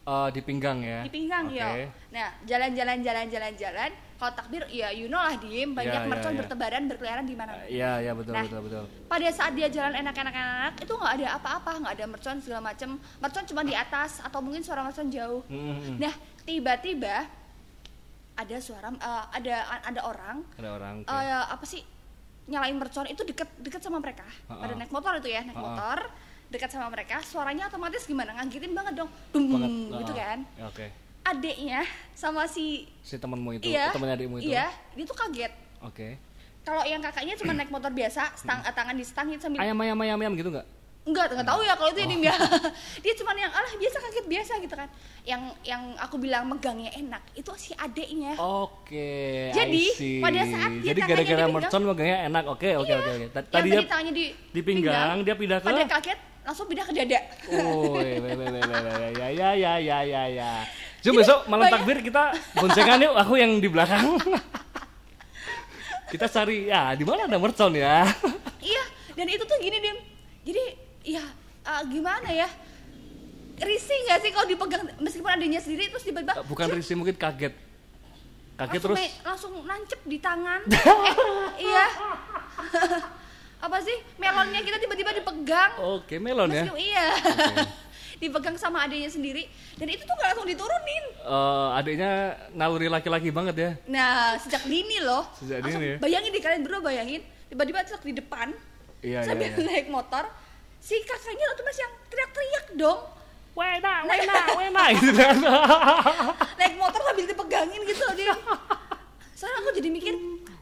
Eh, 0.07 0.29
di 0.31 0.39
pinggang 0.41 0.79
ya. 0.79 1.03
di 1.03 1.11
pinggang 1.11 1.51
Oke. 1.51 1.59
ya. 1.59 1.91
Nah, 2.15 2.31
jalan-jalan 2.47 3.03
jalan-jalan 3.03 3.53
jalan. 3.55 3.91
Kalau 4.17 4.33
takbir 4.33 4.63
ya 4.71 4.89
you 4.89 5.11
know 5.11 5.19
lah 5.19 5.35
diem 5.35 5.75
banyak 5.75 5.93
Ya, 5.93 6.01
ya, 6.01 6.09
mercon 6.09 6.33
ya. 6.33 6.39
bertebaran 6.41 6.83
berkeliaran 6.87 7.27
di 7.27 7.35
mana. 7.35 7.53
Eh, 7.61 7.75
Iya, 7.75 7.93
iya 8.01 8.13
betul 8.15 8.33
Nah. 8.33 8.47
betul 8.47 8.61
betul. 8.63 8.85
Pada 9.05 9.29
saat 9.29 9.53
dia 9.53 9.67
jalan 9.67 9.99
enak-enak 9.99 10.31
enak 10.33 10.73
itu 10.79 10.93
nggak 10.95 11.13
ada 11.13 11.27
apa-apa, 11.37 11.71
nggak 11.77 11.93
ada 11.93 12.07
mercon 12.07 12.39
segala 12.39 12.63
macem. 12.65 12.89
Mercon 13.19 13.45
cuma 13.45 13.61
di 13.61 13.75
atas 13.75 14.23
atau 14.23 14.39
mungkin 14.39 14.63
suara 14.63 14.81
mercon 14.81 15.11
jauh. 15.11 15.43
Mm-mm. 15.49 15.99
Nah, 15.99 16.15
tiba-tiba 16.41 17.27
ada 18.33 18.57
suara 18.59 18.89
eh, 18.89 19.25
ada 19.35 19.55
ada 19.83 20.01
orang 20.03 20.37
Ada 20.55 20.69
orang. 20.71 20.95
oke. 21.03 21.11
eh, 21.11 21.45
apa 21.51 21.65
sih 21.67 21.83
nyalain 22.47 22.79
mercon 22.79 23.11
itu 23.11 23.21
deket 23.21 23.51
deket 23.59 23.83
sama 23.83 23.99
mereka 23.99 24.23
Ha-ha. 24.47 24.63
pada 24.63 24.73
naik 24.77 24.89
motor 24.89 25.19
itu 25.19 25.27
ya 25.27 25.43
naik 25.43 25.51
Ha-ha. 25.53 25.67
motor 25.67 25.99
dekat 26.49 26.69
sama 26.69 26.87
mereka 26.89 27.19
suaranya 27.21 27.67
otomatis 27.67 28.03
gimana 28.03 28.31
ngagetin 28.35 28.71
banget 28.71 28.95
dong 28.97 29.11
dum 29.31 29.45
Banget. 29.51 29.71
gitu 29.99 30.13
Ah, 30.13 30.17
kan 30.17 30.39
ya, 30.53 30.65
Oke. 30.67 30.87
adeknya 31.25 31.81
sama 32.13 32.47
si 32.47 32.87
Si 33.01 33.17
temanmu 33.17 33.51
itu, 33.55 33.67
iya 33.67 33.91
temannya 33.91 34.15
adikmu 34.17 34.37
itu. 34.39 34.49
iya 34.49 34.67
dia 34.93 35.05
tuh 35.05 35.17
kaget 35.17 35.53
Oke. 35.81 36.09
kalau 36.63 36.83
yang 36.83 36.99
kakaknya 37.01 37.35
cuma 37.35 37.53
naik 37.53 37.69
motor 37.69 37.91
biasa 37.91 38.35
stang 38.35 38.59
Hmm. 38.59 38.73
tangan 38.73 38.95
di 38.95 39.03
stang 39.03 39.27
sambil 39.37 39.59
Ayam 39.59 39.77
ayam 39.77 39.99
ayam 40.01 40.19
ayam 40.19 40.35
gitu 40.35 40.51
nggak? 40.51 40.67
Enggak, 41.07 41.31
enggak 41.31 41.47
tahu 41.47 41.63
ya 41.63 41.75
kalau 41.75 41.87
itu 41.89 42.03
Oh. 42.03 42.07
ini 42.11 42.15
enggak. 42.21 42.35
Dia 42.99 43.15
cuma 43.15 43.31
yang 43.33 43.47
alah 43.49 43.73
biasa 43.73 43.97
kaget 44.01 44.27
biasa 44.27 44.53
gitu 44.59 44.75
kan. 44.75 44.89
Yang 45.23 45.43
yang 45.63 45.83
aku 45.97 46.19
bilang 46.19 46.43
megangnya 46.45 46.91
enak 46.93 47.23
itu 47.33 47.47
si 47.55 47.71
adeknya. 47.73 48.35
Oke. 48.35 49.55
Jadi, 49.55 49.85
I 49.87 49.95
see. 49.95 50.19
pada 50.19 50.43
saat 50.43 50.71
dia 50.77 50.91
jadi 50.91 51.01
gara-gara 51.07 51.45
mercon 51.47 51.83
megangnya 51.87 52.19
enak. 52.27 52.45
Oke 52.49 52.75
oke 52.75 52.91
Iya. 52.91 52.99
oke 52.99 53.11
oke. 53.13 53.27
Tadi 53.47 53.69
dia 53.69 53.87
tangannya 53.87 54.11
di 54.13 54.25
di 54.51 54.61
pinggang, 54.61 55.23
dia 55.23 55.35
pindah 55.35 55.59
ke. 55.59 55.67
Pada 55.69 55.87
kaget 55.87 56.19
langsung 56.47 56.71
pindah 56.71 56.87
ke 56.87 56.95
dada. 56.95 57.21
Oh, 57.51 57.99
ya 57.99 59.29
ya 59.35 59.51
ya 59.59 59.73
ya 59.83 59.99
ya 60.07 60.23
ya. 60.31 60.51
Jom 61.03 61.19
besok 61.19 61.43
malam 61.51 61.67
banyak- 61.67 61.75
takbir 61.75 61.99
kita 62.07 62.23
boncengan 62.55 63.03
yuk. 63.03 63.15
Aku 63.19 63.35
yang 63.35 63.59
di 63.59 63.67
belakang. 63.67 64.15
kita 66.07 66.31
cari 66.31 66.71
ya 66.71 66.95
di 66.95 67.03
mana 67.03 67.27
ada 67.27 67.35
mercon 67.37 67.75
ya. 67.75 68.07
iya, 68.63 68.85
dan 69.19 69.27
itu 69.27 69.43
tuh 69.43 69.59
gini, 69.59 69.83
Dim. 69.83 69.99
Jadi, 70.47 70.65
ya 71.03 71.23
ah, 71.67 71.83
gimana 71.83 72.31
ya? 72.31 72.47
Risih 73.59 73.99
nggak 74.07 74.19
sih 74.23 74.31
kalau 74.31 74.47
dipegang 74.47 74.87
meskipun 75.03 75.31
adanya 75.33 75.59
sendiri 75.59 75.89
terus 75.91 76.05
tiba-tiba 76.05 76.45
Bukan 76.47 76.71
risih 76.71 76.95
mungkin 76.95 77.19
kaget. 77.19 77.57
Kaget 78.57 78.79
langsung, 78.79 78.83
terus. 78.87 78.99
me- 79.03 79.17
langsung 79.27 79.53
nancep 79.67 80.01
di 80.07 80.19
tangan. 80.23 80.61
eh, 80.71 81.67
iya. 81.67 81.87
apa 83.61 83.77
sih? 83.83 83.97
Melonnya 84.21 84.61
kita 84.63 84.79
tiba-tiba 84.79 85.11
dipegang. 85.17 85.71
Oke 85.81 86.17
melon 86.21 86.53
ya. 86.53 86.65
Iya. 86.73 87.07
dipegang 88.17 88.57
sama 88.57 88.89
adanya 88.89 89.13
sendiri 89.13 89.45
dan 89.77 89.93
itu 89.93 90.01
tuh 90.01 90.15
nggak 90.17 90.29
langsung 90.33 90.49
diturunin. 90.49 91.05
Eh, 91.21 91.69
adiknya 91.77 92.13
naluri 92.57 92.89
laki-laki 92.89 93.29
banget 93.29 93.57
ya. 93.57 93.71
Nah, 93.93 94.41
sejak 94.41 94.65
dini 94.65 95.05
loh. 95.05 95.29
Sejak 95.37 95.61
Langsung 95.61 95.85
dini 95.85 95.93
ya? 95.93 95.97
Bayangin 96.01 96.33
di 96.33 96.41
kalian 96.41 96.61
berdua 96.65 96.81
bayangin, 96.81 97.21
tiba-tiba 97.53 97.85
truk 97.85 98.03
di 98.09 98.17
depan 98.17 98.57
Iya, 99.05 99.21
iya, 99.23 99.29
sambil 99.29 99.49
iya. 99.53 99.61
naik 99.61 99.87
motor, 99.93 100.25
si 100.81 100.97
kakaknya 101.05 101.47
otomatis 101.53 101.79
yang 101.79 101.93
teriak-teriak 102.09 102.67
dong. 102.81 103.01
Wena, 103.57 104.05
wena, 104.05 104.37
wena 104.61 104.85
gitu 104.97 105.13
kan. 105.17 105.37
Naik 106.61 106.75
motor 106.77 107.01
sambil 107.01 107.25
dipegangin 107.25 107.81
gitu 107.85 108.03
loh 108.05 108.17
dia. 108.17 108.35
Soalnya 109.39 109.57
aku 109.61 109.71
jadi 109.77 109.89
mikir, 109.93 110.15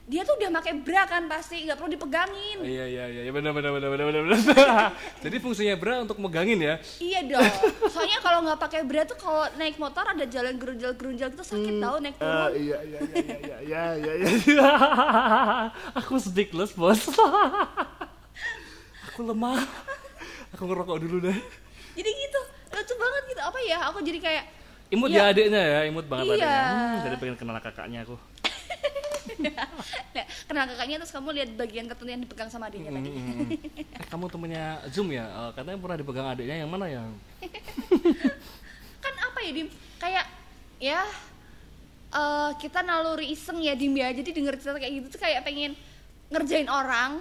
dia 0.04 0.20
tuh 0.20 0.36
udah 0.36 0.60
pakai 0.60 0.76
bra 0.84 1.08
kan 1.08 1.24
pasti, 1.24 1.64
nggak 1.64 1.80
perlu 1.80 1.96
dipegangin. 1.96 2.60
Iya 2.60 2.84
iya 2.84 3.04
iya 3.24 3.32
benar 3.32 3.56
benar 3.56 3.72
benar 3.72 3.88
benar 3.88 4.04
benar. 4.04 4.22
benar. 4.28 4.92
Jadi 5.24 5.36
fungsinya 5.40 5.74
bra 5.80 6.04
untuk 6.04 6.20
megangin 6.20 6.60
ya. 6.60 6.76
Iya 7.00 7.24
dong. 7.24 7.52
Soalnya 7.88 8.20
kalau 8.20 8.44
nggak 8.44 8.60
pakai 8.60 8.84
bra 8.84 9.08
tuh 9.08 9.16
kalau 9.16 9.48
naik 9.56 9.80
motor 9.80 10.04
ada 10.04 10.28
jalan 10.28 10.60
gerunjal-gerunjal 10.60 11.32
gitu 11.32 11.40
sakit 11.40 11.74
tau 11.80 11.96
naik 12.04 12.20
turun. 12.20 12.36
Eh, 12.52 12.68
iya 12.68 12.78
iya 12.84 12.98
iya 13.00 13.16
iya 13.16 13.56
iya 13.64 13.82
iya 13.96 14.12
iya. 14.20 14.28
iya. 14.44 14.68
Aku 16.04 16.20
speechless 16.20 16.76
bos. 16.76 17.00
Aku 19.08 19.24
lemah. 19.24 19.56
Aku 20.52 20.68
ngerokok 20.68 21.00
dulu 21.00 21.16
deh. 21.24 21.38
Jadi 21.96 22.10
gitu, 22.12 22.40
lucu 22.76 22.94
banget 23.00 23.22
gitu. 23.32 23.40
Apa 23.40 23.58
ya? 23.64 23.78
Aku 23.88 24.04
jadi 24.04 24.20
kayak 24.20 24.44
Imut 24.92 25.08
Iya. 25.10 25.16
ya 25.16 25.32
adiknya 25.32 25.62
ya, 25.64 25.80
imut 25.88 26.06
banget 26.06 26.36
Iya. 26.36 26.44
adiknya. 26.44 26.60
Hmm, 26.70 26.96
jadi 27.08 27.16
pengen 27.18 27.36
kenal 27.40 27.56
kakaknya 27.58 27.98
aku. 28.04 28.14
Nah, 29.34 29.66
kenal 30.46 30.64
kakaknya 30.66 30.96
terus 30.98 31.10
kamu 31.10 31.28
lihat 31.32 31.50
bagian 31.54 31.84
ketutup 31.86 32.08
yang 32.08 32.22
dipegang 32.22 32.48
sama 32.48 32.68
adiknya 32.68 32.92
tadi. 32.92 33.08
Hmm, 33.08 33.18
hmm, 33.18 33.36
hmm. 33.40 33.48
Eh, 33.94 34.06
kamu 34.06 34.24
temennya 34.28 34.64
Zoom 34.88 35.08
ya? 35.10 35.24
Eh, 35.24 35.50
katanya 35.52 35.78
pernah 35.78 35.96
dipegang 35.96 36.28
adiknya 36.28 36.56
yang 36.60 36.70
mana 36.70 36.86
ya? 36.86 37.02
Kan 39.04 39.14
apa 39.16 39.38
ya, 39.40 39.50
Dim? 39.52 39.68
Kayak 39.96 40.24
ya 40.78 41.00
eh 42.14 42.50
kita 42.56 42.80
naluri 42.80 43.26
iseng 43.28 43.58
ya, 43.58 43.74
Dim 43.74 43.92
ya. 43.92 44.08
Jadi 44.10 44.30
denger 44.30 44.54
cerita 44.56 44.76
kayak 44.76 44.92
gitu 44.94 45.06
tuh 45.10 45.20
kayak 45.20 45.42
pengen 45.42 45.72
ngerjain 46.28 46.68
orang. 46.68 47.20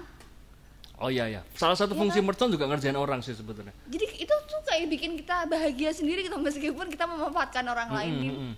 Oh 0.95 1.09
iya 1.09 1.25
ya. 1.27 1.41
Salah 1.53 1.73
satu 1.73 1.91
Iya 1.91 1.99
fungsi 1.99 2.19
kan? 2.21 2.25
mercon 2.25 2.49
juga 2.49 2.65
ngerjain 2.65 2.95
orang 2.95 3.19
sih 3.19 3.33
sebetulnya. 3.33 3.73
Jadi 3.85 4.05
itu 4.21 4.33
tuh 4.45 4.61
kayak 4.63 4.85
bikin 4.87 5.17
kita 5.17 5.43
bahagia 5.45 5.91
sendiri 5.91 6.23
gitu 6.23 6.37
meskipun 6.37 6.87
kita 6.87 7.03
memanfaatkan 7.03 7.65
orang 7.65 7.89
lain, 7.89 8.13
Hmm, 8.13 8.21
Dim. 8.21 8.35
hmm, 8.37 8.53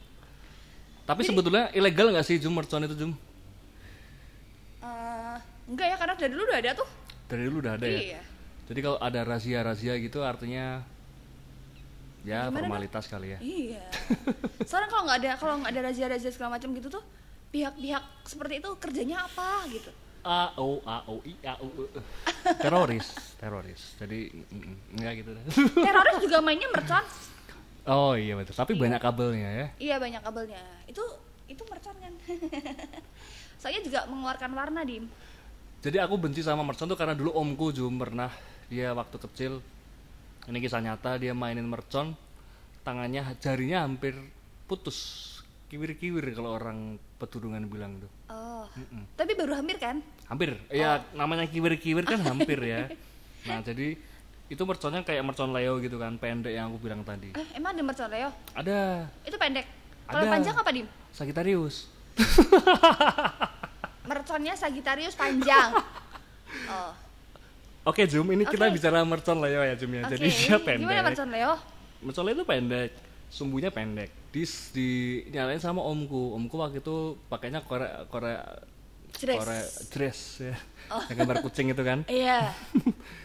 Tapi 1.06 1.22
sebetulnya 1.22 1.70
ilegal 1.78 2.10
nggak 2.10 2.26
sih 2.26 2.42
Zoom 2.42 2.58
mercon 2.58 2.82
itu 2.82 2.98
Zoom? 2.98 3.14
Eh, 4.82 5.38
enggak 5.70 5.88
ya, 5.94 5.96
karena 6.02 6.14
dari 6.18 6.32
dulu 6.34 6.44
udah 6.50 6.60
ada 6.60 6.72
tuh. 6.74 6.90
Dari 7.30 7.42
dulu 7.46 7.58
udah 7.62 7.74
ada 7.78 7.86
ya. 7.86 8.00
Iya. 8.02 8.22
Jadi 8.66 8.80
kalau 8.82 8.98
ada 8.98 9.22
razia-razia 9.22 9.94
gitu 10.02 10.26
artinya 10.26 10.82
ya 12.26 12.50
Gimana, 12.50 12.66
formalitas 12.66 13.06
kali 13.06 13.38
ya. 13.38 13.40
Iya. 13.40 13.86
Soalnya 14.70 14.90
kalau 14.90 15.04
nggak 15.06 15.18
ada 15.22 15.32
kalau 15.38 15.54
nggak 15.62 15.72
ada 15.78 15.82
razia-razia 15.94 16.32
segala 16.34 16.58
macam 16.58 16.74
gitu 16.74 16.90
tuh 16.90 17.06
pihak-pihak 17.54 18.04
seperti 18.26 18.54
itu 18.66 18.70
kerjanya 18.82 19.30
apa 19.30 19.70
gitu. 19.70 19.94
A 20.26 20.58
O 20.58 20.82
A 20.90 21.06
O 21.06 21.22
I 21.22 21.38
A 21.46 21.54
E. 21.62 21.70
Teroris, 22.58 23.38
teroris. 23.38 23.94
Jadi 24.02 24.34
mm, 24.34 24.58
mm, 24.58 24.76
enggak 24.98 25.14
gitu 25.22 25.30
deh. 25.38 25.44
Teroris 25.86 26.18
juga 26.18 26.38
mainnya 26.42 26.66
mercon. 26.74 27.06
Oh 27.86 28.18
iya 28.18 28.34
betul. 28.34 28.58
Tapi 28.58 28.74
banyak 28.74 28.98
kabelnya 29.02 29.50
ya. 29.50 29.68
Iya 29.78 29.96
banyak 30.02 30.22
kabelnya. 30.26 30.62
Itu 30.90 31.02
itu 31.46 31.62
mercon 31.70 31.96
kan. 32.02 32.14
Saya 33.62 33.82
juga 33.82 34.10
mengeluarkan 34.10 34.52
warna 34.54 34.82
dim. 34.82 35.06
Jadi 35.86 36.02
aku 36.02 36.18
benci 36.18 36.42
sama 36.42 36.66
mercon 36.66 36.90
tuh 36.90 36.98
karena 36.98 37.14
dulu 37.14 37.34
omku 37.38 37.70
Jum 37.70 38.02
pernah 38.02 38.34
dia 38.66 38.90
waktu 38.98 39.22
kecil 39.22 39.62
ini 40.50 40.58
kisah 40.58 40.82
nyata 40.82 41.22
dia 41.22 41.38
mainin 41.38 41.66
mercon 41.66 42.18
tangannya 42.82 43.38
jarinya 43.38 43.86
hampir 43.86 44.18
putus 44.66 45.22
kiwir-kiwir 45.70 46.26
kalau 46.34 46.58
orang 46.58 46.98
peturungan 47.18 47.66
bilang 47.70 48.02
tuh 48.02 48.10
Oh. 48.26 48.66
Tapi 49.14 49.38
baru 49.38 49.62
hampir 49.62 49.78
kan? 49.78 50.02
hampir 50.26 50.58
ya 50.74 51.06
namanya 51.14 51.46
kiwir-kiwir 51.46 52.02
kan 52.02 52.18
hampir 52.30 52.58
ya 52.66 52.90
nah 53.46 53.62
jadi 53.62 53.94
itu 54.46 54.62
merconnya 54.62 55.02
kayak 55.02 55.22
mercon 55.22 55.50
Leo 55.50 55.78
gitu 55.78 55.96
kan 55.96 56.16
pendek 56.16 56.54
yang 56.54 56.70
aku 56.70 56.78
bilang 56.80 57.02
tadi 57.02 57.34
Eh 57.34 57.48
emang 57.54 57.74
ada 57.74 57.82
mercon 57.82 58.08
Leo? 58.08 58.30
ada 58.54 59.10
Itu 59.22 59.36
pendek. 59.36 59.66
Kalau 60.06 60.26
panjang 60.28 60.54
apa 60.54 60.70
dim? 60.70 60.86
Sagittarius 61.10 61.90
Merconnya 64.06 64.54
Sagittarius 64.54 65.14
panjang. 65.14 65.70
Oh. 66.66 66.94
oke 67.84 68.00
Jum 68.06 68.24
ini 68.32 68.48
kita 68.48 68.66
Oke. 68.66 68.80
bicara 68.80 69.04
mercon 69.04 69.38
Leo 69.38 69.60
ya 69.60 69.76
Jum 69.76 69.92
ya 69.92 70.08
Oke. 70.08 70.16
jadi 70.16 70.26
dia 70.30 70.56
pendek 70.56 70.88
Gimana 70.88 71.04
mercon 71.04 71.28
Leo? 71.28 71.54
mercon 72.00 72.24
Leo 72.24 72.34
itu 72.34 72.46
pendek 72.48 72.90
sumbunya 73.28 73.68
pendek 73.68 74.08
dis 74.32 74.72
dinyalain 74.72 75.60
sama 75.60 75.84
omku 75.84 76.32
omku 76.32 76.56
waktu 76.56 76.80
itu 76.80 77.20
pakainya 77.28 77.60
Korea 77.60 78.08
Korea 78.08 78.40
Dress. 79.12 79.36
Korea 79.36 79.64
dress 79.90 80.20
ya 80.40 80.56
yang 81.12 81.18
gambar 81.20 81.44
kucing 81.44 81.68
itu 81.68 81.82
kan 81.82 82.08
Iya. 82.08 82.56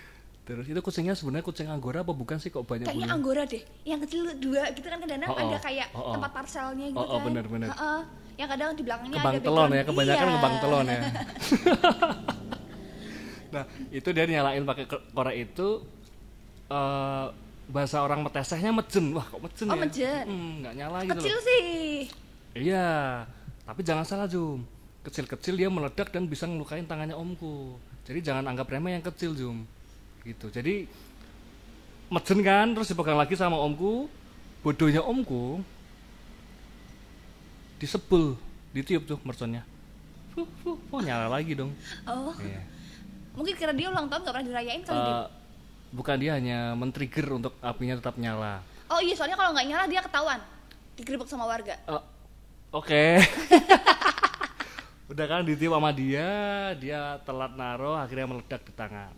terus 0.50 0.66
itu 0.66 0.80
kucingnya 0.80 1.14
sebenarnya 1.14 1.44
kucing 1.44 1.66
anggora 1.66 2.02
apa 2.02 2.10
bukan 2.10 2.36
sih 2.36 2.48
kok 2.48 2.62
banyak 2.62 2.82
Kayaknya 2.82 2.98
bulunya? 3.00 3.14
anggora 3.14 3.42
deh. 3.44 3.62
Yang 3.84 4.00
kecil 4.04 4.20
dua 4.36 4.62
gitu 4.68 4.82
kan 4.84 4.98
kadang-kadang 4.98 5.30
Oh, 5.30 5.36
oh. 5.36 5.46
ada 5.46 5.58
kayak 5.60 5.86
Oh, 5.88 6.00
oh. 6.00 6.12
tempat 6.12 6.30
parselnya 6.32 6.86
gitu 6.88 6.98
Oh, 6.98 7.06
oh, 7.06 7.16
kan. 7.16 7.24
bener, 7.24 7.44
bener. 7.46 7.68
Heeh. 7.70 8.00
Yang 8.34 8.48
kadang 8.50 8.68
di 8.72 8.82
belakangnya 8.82 9.16
kebang 9.16 9.32
ada 9.32 9.40
telon 9.42 9.70
ya 9.70 9.82
kebanyakan 9.84 10.18
Iya. 10.22 10.34
kebang 10.34 10.54
telon 10.58 10.86
ya 10.86 11.00
nah 13.50 13.64
itu 13.90 14.08
dia 14.08 14.24
nyalain 14.24 14.62
pakai 14.62 14.84
korek 14.86 15.36
itu 15.40 15.68
eh 16.68 17.26
bahasa 17.66 18.02
orang 18.02 18.22
metesehnya 18.22 18.70
mejen 18.70 19.10
wah 19.12 19.22
kok 19.22 19.38
mejen 19.38 19.66
Oh, 19.66 19.74
ya 19.74 19.80
mejen. 19.80 20.24
Hmm, 20.24 20.52
nggak 20.60 20.74
nyala 20.74 20.98
gitu 21.04 21.20
Kecil 21.20 21.38
sih. 21.40 21.70
iya 22.56 23.26
tapi 23.62 23.82
jangan 23.82 24.02
salah 24.02 24.26
Jum 24.26 24.62
kecil-kecil 25.02 25.54
dia 25.54 25.66
meledak 25.66 26.10
dan 26.10 26.26
bisa 26.26 26.44
ngelukain 26.44 26.84
tangannya 26.84 27.14
omku 27.14 27.74
jadi 28.02 28.18
jangan 28.22 28.46
anggap 28.46 28.66
remeh 28.66 28.96
yang 28.96 29.04
kecil 29.04 29.34
Jum 29.34 29.66
gitu 30.22 30.46
jadi 30.48 30.84
mejen 32.10 32.40
kan 32.42 32.66
terus 32.74 32.90
dipegang 32.90 33.16
lagi 33.16 33.34
sama 33.34 33.56
omku 33.56 34.10
bodohnya 34.60 35.00
omku 35.00 35.62
disebel 37.80 38.36
ditiup 38.70 39.08
tuh 39.08 39.18
merconnya 39.24 39.64
fuh, 40.36 40.46
fuh, 40.62 40.76
fuh, 40.78 41.00
nyala 41.00 41.26
lagi 41.26 41.56
dong 41.56 41.72
Oh, 42.04 42.34
Iya. 42.36 42.60
mungkin 43.32 43.54
karena 43.56 43.74
dia 43.74 43.88
ulang 43.88 44.06
tahun 44.06 44.20
gak 44.20 44.32
pernah 44.36 44.46
dirayain 44.46 44.82
kali 44.84 44.98
Dim. 45.00 45.14
Eh, 45.16 45.26
bukan 45.90 46.16
dia 46.20 46.32
hanya 46.36 46.58
men-trigger 46.76 47.26
untuk 47.32 47.54
apinya 47.60 47.96
tetap 47.96 48.14
nyala 48.16 48.60
Oh 48.90 48.98
iya, 48.98 49.14
soalnya 49.14 49.38
kalau 49.38 49.54
nggak 49.54 49.66
nyala 49.70 49.84
dia 49.86 50.02
ketahuan. 50.02 50.42
Digerebek 50.98 51.30
sama 51.30 51.46
warga. 51.46 51.78
Eh, 51.78 52.02
oke 52.74 53.04
udah 55.10 55.26
kan 55.26 55.42
ditiup 55.42 55.74
sama 55.74 55.90
dia 55.90 56.28
dia 56.78 57.18
telat 57.22 57.54
naro 57.54 57.94
akhirnya 57.94 58.30
meledak 58.30 58.62
di 58.62 58.70
tangan 58.70 59.10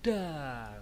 dar 0.00 0.80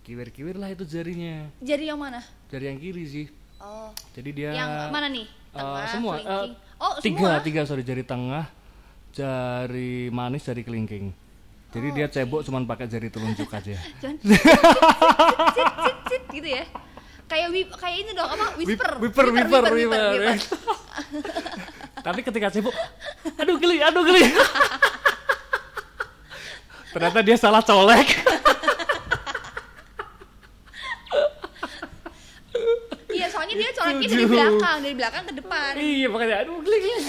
kiwir-kiwir 0.00 0.54
lah 0.54 0.68
itu 0.68 0.84
jarinya 0.84 1.48
Jadi 1.58 1.84
yang 1.86 1.96
mana? 1.96 2.20
jari 2.46 2.64
yang 2.66 2.78
kiri 2.78 3.04
sih 3.04 3.26
Oh, 3.56 3.88
jadi 4.12 4.30
dia 4.30 4.48
yang 4.52 4.92
mana 4.92 5.08
nih? 5.08 5.24
eh, 5.24 5.56
Tengah, 5.56 5.86
semua 5.88 6.12
eh, 6.12 6.20
kelingking. 6.20 6.52
Oh, 6.76 6.92
tiga 7.00 7.16
semua? 7.30 7.40
tiga 7.40 7.60
sorry 7.64 7.82
jari 7.82 8.04
tengah 8.04 8.44
jari 9.10 9.92
manis 10.08 10.44
jari 10.44 10.60
kelingking 10.60 11.14
jadi 11.70 11.88
dia 11.90 12.06
cebok 12.08 12.42
cuman 12.42 12.62
pakai 12.64 12.86
jari 12.86 13.08
telunjuk 13.08 13.48
aja 13.48 13.74
Cuman 14.00 14.14
cit, 14.20 14.36
cit, 15.50 15.96
cit, 16.06 16.22
gitu 16.30 16.48
ya. 16.52 16.64
Kayak 17.24 17.48
wip, 17.50 17.68
kayak 17.72 17.98
ini 17.98 18.10
dong 18.12 18.28
apa? 18.28 18.46
Whisper. 18.54 18.90
Whisper, 19.00 19.26
whisper, 19.32 19.62
whisper, 19.66 20.36
tapi 21.98 22.20
ketika 22.20 22.52
cebok 22.52 22.76
aduh 23.34 23.56
geli 23.56 23.80
aduh 23.80 24.04
geli 24.04 24.22
ternyata 26.94 27.18
dia 27.20 27.34
salah 27.34 27.58
colek 27.60 28.08
Iya, 33.14 33.30
soalnya 33.30 33.54
dia 33.54 33.70
coleknya 33.70 34.08
dari 34.10 34.26
belakang, 34.26 34.76
dari 34.82 34.94
belakang 34.94 35.22
ke 35.24 35.34
depan. 35.38 35.72
iya 35.76 36.06
makanya 36.08 36.36
aduh 36.42 36.58
geli 36.60 36.78
geli 36.82 36.94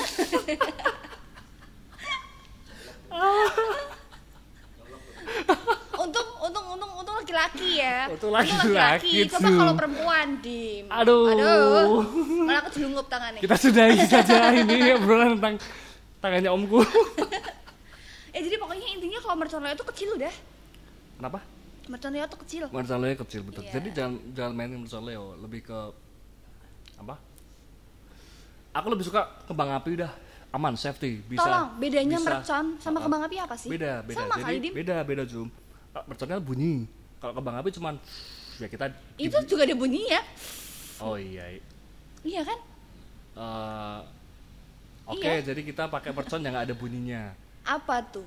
Untung, 5.95 6.27
untung, 6.37 6.65
untung, 6.69 6.91
untung 6.93 7.15
laki-laki 7.17 7.81
ya. 7.81 8.05
Untung 8.07 8.29
laki-laki, 8.29 9.25
Coba 9.25 9.49
kalau 9.49 9.73
perempuan, 9.73 10.37
dim. 10.39 10.85
Aduh. 10.91 11.31
Aduh. 11.31 12.03
Malah 12.45 12.61
kejelungup 12.69 13.07
tangannya. 13.09 13.41
kita 13.41 13.55
sudahi 13.57 13.97
saja 14.05 14.53
ini 14.53 14.93
obrolan 14.93 15.39
tentang 15.39 15.55
tangannya 16.19 16.49
omku 16.51 16.83
Eh 18.35 18.43
jadi 18.43 18.59
pokoknya 18.59 18.87
intinya 18.91 19.19
kalau 19.35 19.43
mercon 19.43 19.75
tuh 19.75 19.87
kecil 19.91 20.09
udah. 20.15 20.33
kenapa 21.19 21.39
Mercon 21.85 22.17
Leo 22.17 22.25
tuh 22.25 22.39
kecil. 22.41 22.63
Mercon 22.71 22.97
Leo 22.97 23.13
kecil 23.19 23.41
betul. 23.45 23.61
Iya. 23.61 23.77
Jadi 23.77 23.87
jangan 23.93 24.13
jangan 24.33 24.53
mainin 24.55 24.79
Mercon 24.81 25.03
Leo, 25.05 25.35
lebih 25.37 25.61
ke 25.61 25.79
apa? 26.97 27.19
Aku 28.73 28.87
lebih 28.89 29.05
suka 29.05 29.27
kembang 29.45 29.69
api 29.69 29.93
udah 29.93 30.09
aman 30.49 30.73
safety 30.73 31.19
bisa. 31.21 31.43
Tolong, 31.45 31.77
bedanya 31.77 32.17
bisa. 32.17 32.25
mercon 32.31 32.65
sama 32.79 32.97
Ah, 32.97 33.03
kembang 33.05 33.21
api 33.27 33.35
apa 33.37 33.53
sih? 33.53 33.69
Beda, 33.69 34.01
beda. 34.01 34.17
Sama 34.17 34.33
Jadi 34.33 34.43
kali, 34.47 34.57
Dim. 34.63 34.73
beda, 34.73 34.95
beda 35.03 35.23
zoom. 35.27 35.47
Merconnya 35.93 36.39
bunyi. 36.41 36.87
Kalau 37.21 37.33
kembang 37.35 37.55
api 37.59 37.69
cuman 37.69 37.95
ya 38.57 38.67
kita 38.67 38.85
di- 38.89 39.27
Itu 39.27 39.37
juga 39.45 39.67
ada 39.67 39.75
bunyi 39.75 40.01
ya. 40.09 40.21
Oh 40.97 41.19
iya. 41.19 41.59
Iya 42.23 42.41
kan? 42.41 42.59
Eh, 43.35 43.99
Oke, 45.05 45.21
Iya. 45.21 45.53
jadi 45.53 45.61
kita 45.61 45.85
pakai 45.85 46.09
mercon 46.09 46.41
yang 46.41 46.57
nggak 46.57 46.65
ada 46.65 46.75
bunyinya. 46.75 47.37
Apa 47.61 48.01
tuh? 48.01 48.25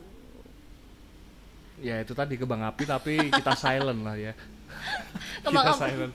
Ya 1.78 1.96
itu 1.98 2.10
tadi 2.10 2.34
kembang 2.34 2.62
api 2.64 2.82
tapi 2.82 3.28
kita 3.28 3.54
silent 3.54 4.00
lah 4.02 4.14
ya. 4.14 4.32
Kembang 5.40 5.64
kita 5.66 5.74
api. 5.74 5.82
silent. 5.84 6.14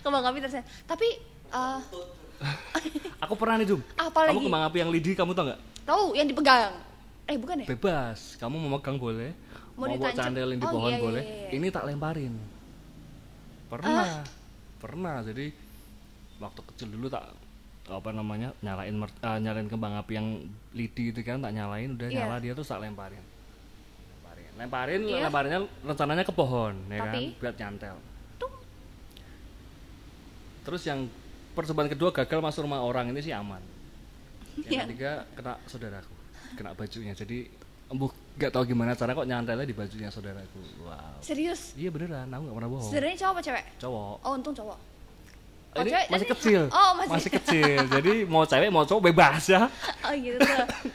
Kembang 0.00 0.24
api 0.24 0.38
tersen. 0.40 0.62
Tapi 0.82 1.08
eh 1.46 1.80
Aku 3.24 3.34
pernah 3.34 3.56
nih 3.56 3.66
Jum. 3.66 3.80
Apa 3.96 4.26
kamu 4.26 4.34
lagi? 4.34 4.44
kembang 4.44 4.64
api 4.64 4.76
yang 4.78 4.90
lidi 4.90 5.10
kamu 5.12 5.32
tau 5.32 5.44
nggak? 5.46 5.60
tahu 5.86 6.04
yang 6.12 6.26
dipegang. 6.26 6.74
Eh 7.24 7.38
bukan 7.38 7.62
ya? 7.62 7.66
Bebas. 7.68 8.34
Kamu 8.36 8.58
mau 8.58 8.76
megang 8.76 8.98
boleh. 8.98 9.30
Mau 9.74 9.86
Mau, 9.86 9.96
buat 9.96 10.12
candelin 10.12 10.56
di 10.56 10.66
Oh, 10.66 10.72
pohon 10.72 10.88
iya, 10.88 10.96
iya, 10.96 11.04
boleh. 11.04 11.22
iya, 11.22 11.36
iya. 11.46 11.54
Ini 11.54 11.66
tak 11.68 11.84
lemparin. 11.84 12.34
Pernah. 13.66 14.24
Pernah. 14.78 15.16
Jadi 15.22 15.46
waktu 16.36 16.60
kecil 16.64 16.88
dulu 16.90 17.06
tak 17.06 17.24
apa 17.86 18.10
namanya 18.10 18.50
nyalain 18.60 18.98
eh, 18.98 19.38
nyalain 19.38 19.70
kembang 19.70 19.94
api 19.94 20.12
yang 20.12 20.28
lidi 20.74 21.14
itu 21.14 21.22
kan 21.22 21.38
tak 21.38 21.54
nyalain 21.54 21.94
udah 21.94 22.08
Iya. 22.10 22.18
nyala 22.18 22.36
dia 22.42 22.50
tuh 22.50 22.66
tak 22.66 22.82
lemparin 22.82 23.22
lemparin 24.56 25.00
Iya. 25.02 25.26
lemparinnya 25.26 25.60
rencananya 25.82 26.22
ke 26.22 26.32
pohon 26.32 26.72
ya 26.86 26.98
kan 26.98 27.12
Tapi? 27.12 27.22
buat 27.36 27.54
nyantel 27.54 27.96
Tung. 28.36 28.54
terus 30.62 30.82
yang 30.82 31.06
percobaan 31.52 31.86
kedua 31.86 32.10
gagal 32.10 32.38
masuk 32.38 32.64
rumah 32.64 32.80
orang 32.80 33.08
ini 33.08 33.20
sih 33.20 33.30
aman 33.30 33.60
yang 34.58 34.66
Iya. 34.66 34.82
ketiga 34.86 35.12
kena 35.32 35.54
saudaraku 35.64 36.14
kena 36.52 36.72
bajunya 36.72 37.12
jadi 37.12 37.48
embuh 37.86 38.08
nggak 38.34 38.50
tahu 38.50 38.64
gimana 38.66 38.92
cara 38.92 39.12
kok 39.12 39.24
nyantelnya 39.24 39.62
di 39.62 39.72
bajunya 39.72 40.08
saudaraku 40.08 40.58
wow 40.82 41.20
Serius? 41.20 41.72
iya 41.74 41.88
beneran 41.88 42.26
aku 42.26 42.42
nggak 42.42 42.56
pernah 42.56 42.70
bohong 42.70 42.84
Saudaranya 42.86 43.16
cowok 43.18 43.30
apa 43.30 43.40
cewek? 43.42 43.64
cowok 43.78 44.16
Oh 44.18 44.32
untung 44.34 44.54
cowok. 44.54 44.78
Oh, 45.72 45.82
ini 45.82 45.90
cewek 45.90 46.06
masih 46.06 46.16
tadi- 46.18 46.32
kecil 46.34 46.62
Oh, 46.74 46.90
masih- 46.98 47.32
kecil 47.32 47.80
jadi 47.86 48.12
mau 48.26 48.42
cewek 48.42 48.68
mau 48.70 48.82
cowok 48.82 49.02
bebas 49.06 49.44
ya 49.46 49.62
Oh 50.04 50.12
gitu. 50.14 50.40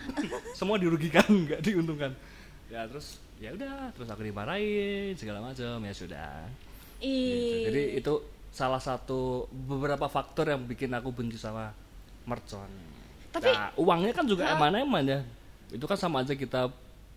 semua 0.57 0.75
dirugikan 0.75 1.21
nggak 1.23 1.61
diuntungkan 1.61 2.11
ya 2.67 2.85
terus 2.85 3.21
ya 3.41 3.49
udah 3.51 3.89
terus 3.91 4.05
aku 4.05 4.21
dimarahin 4.21 5.17
segala 5.17 5.41
macam 5.41 5.81
ya 5.81 5.93
sudah 5.93 6.45
Gitu. 7.01 7.65
Jadi 7.65 7.83
itu 7.97 8.13
salah 8.53 8.77
satu 8.77 9.49
beberapa 9.49 10.05
faktor 10.05 10.53
yang 10.53 10.61
bikin 10.69 10.93
aku 10.93 11.09
benci 11.09 11.33
sama 11.33 11.73
mercon 12.29 12.69
Tapi- 13.33 13.49
nah, 13.49 13.73
uangnya 13.73 14.13
kan 14.13 14.29
juga 14.29 14.45
eman-eman 14.53 15.01
ya 15.01 15.19
itu 15.73 15.81
kan 15.81 15.97
sama 15.97 16.21
aja 16.21 16.37
kita 16.37 16.69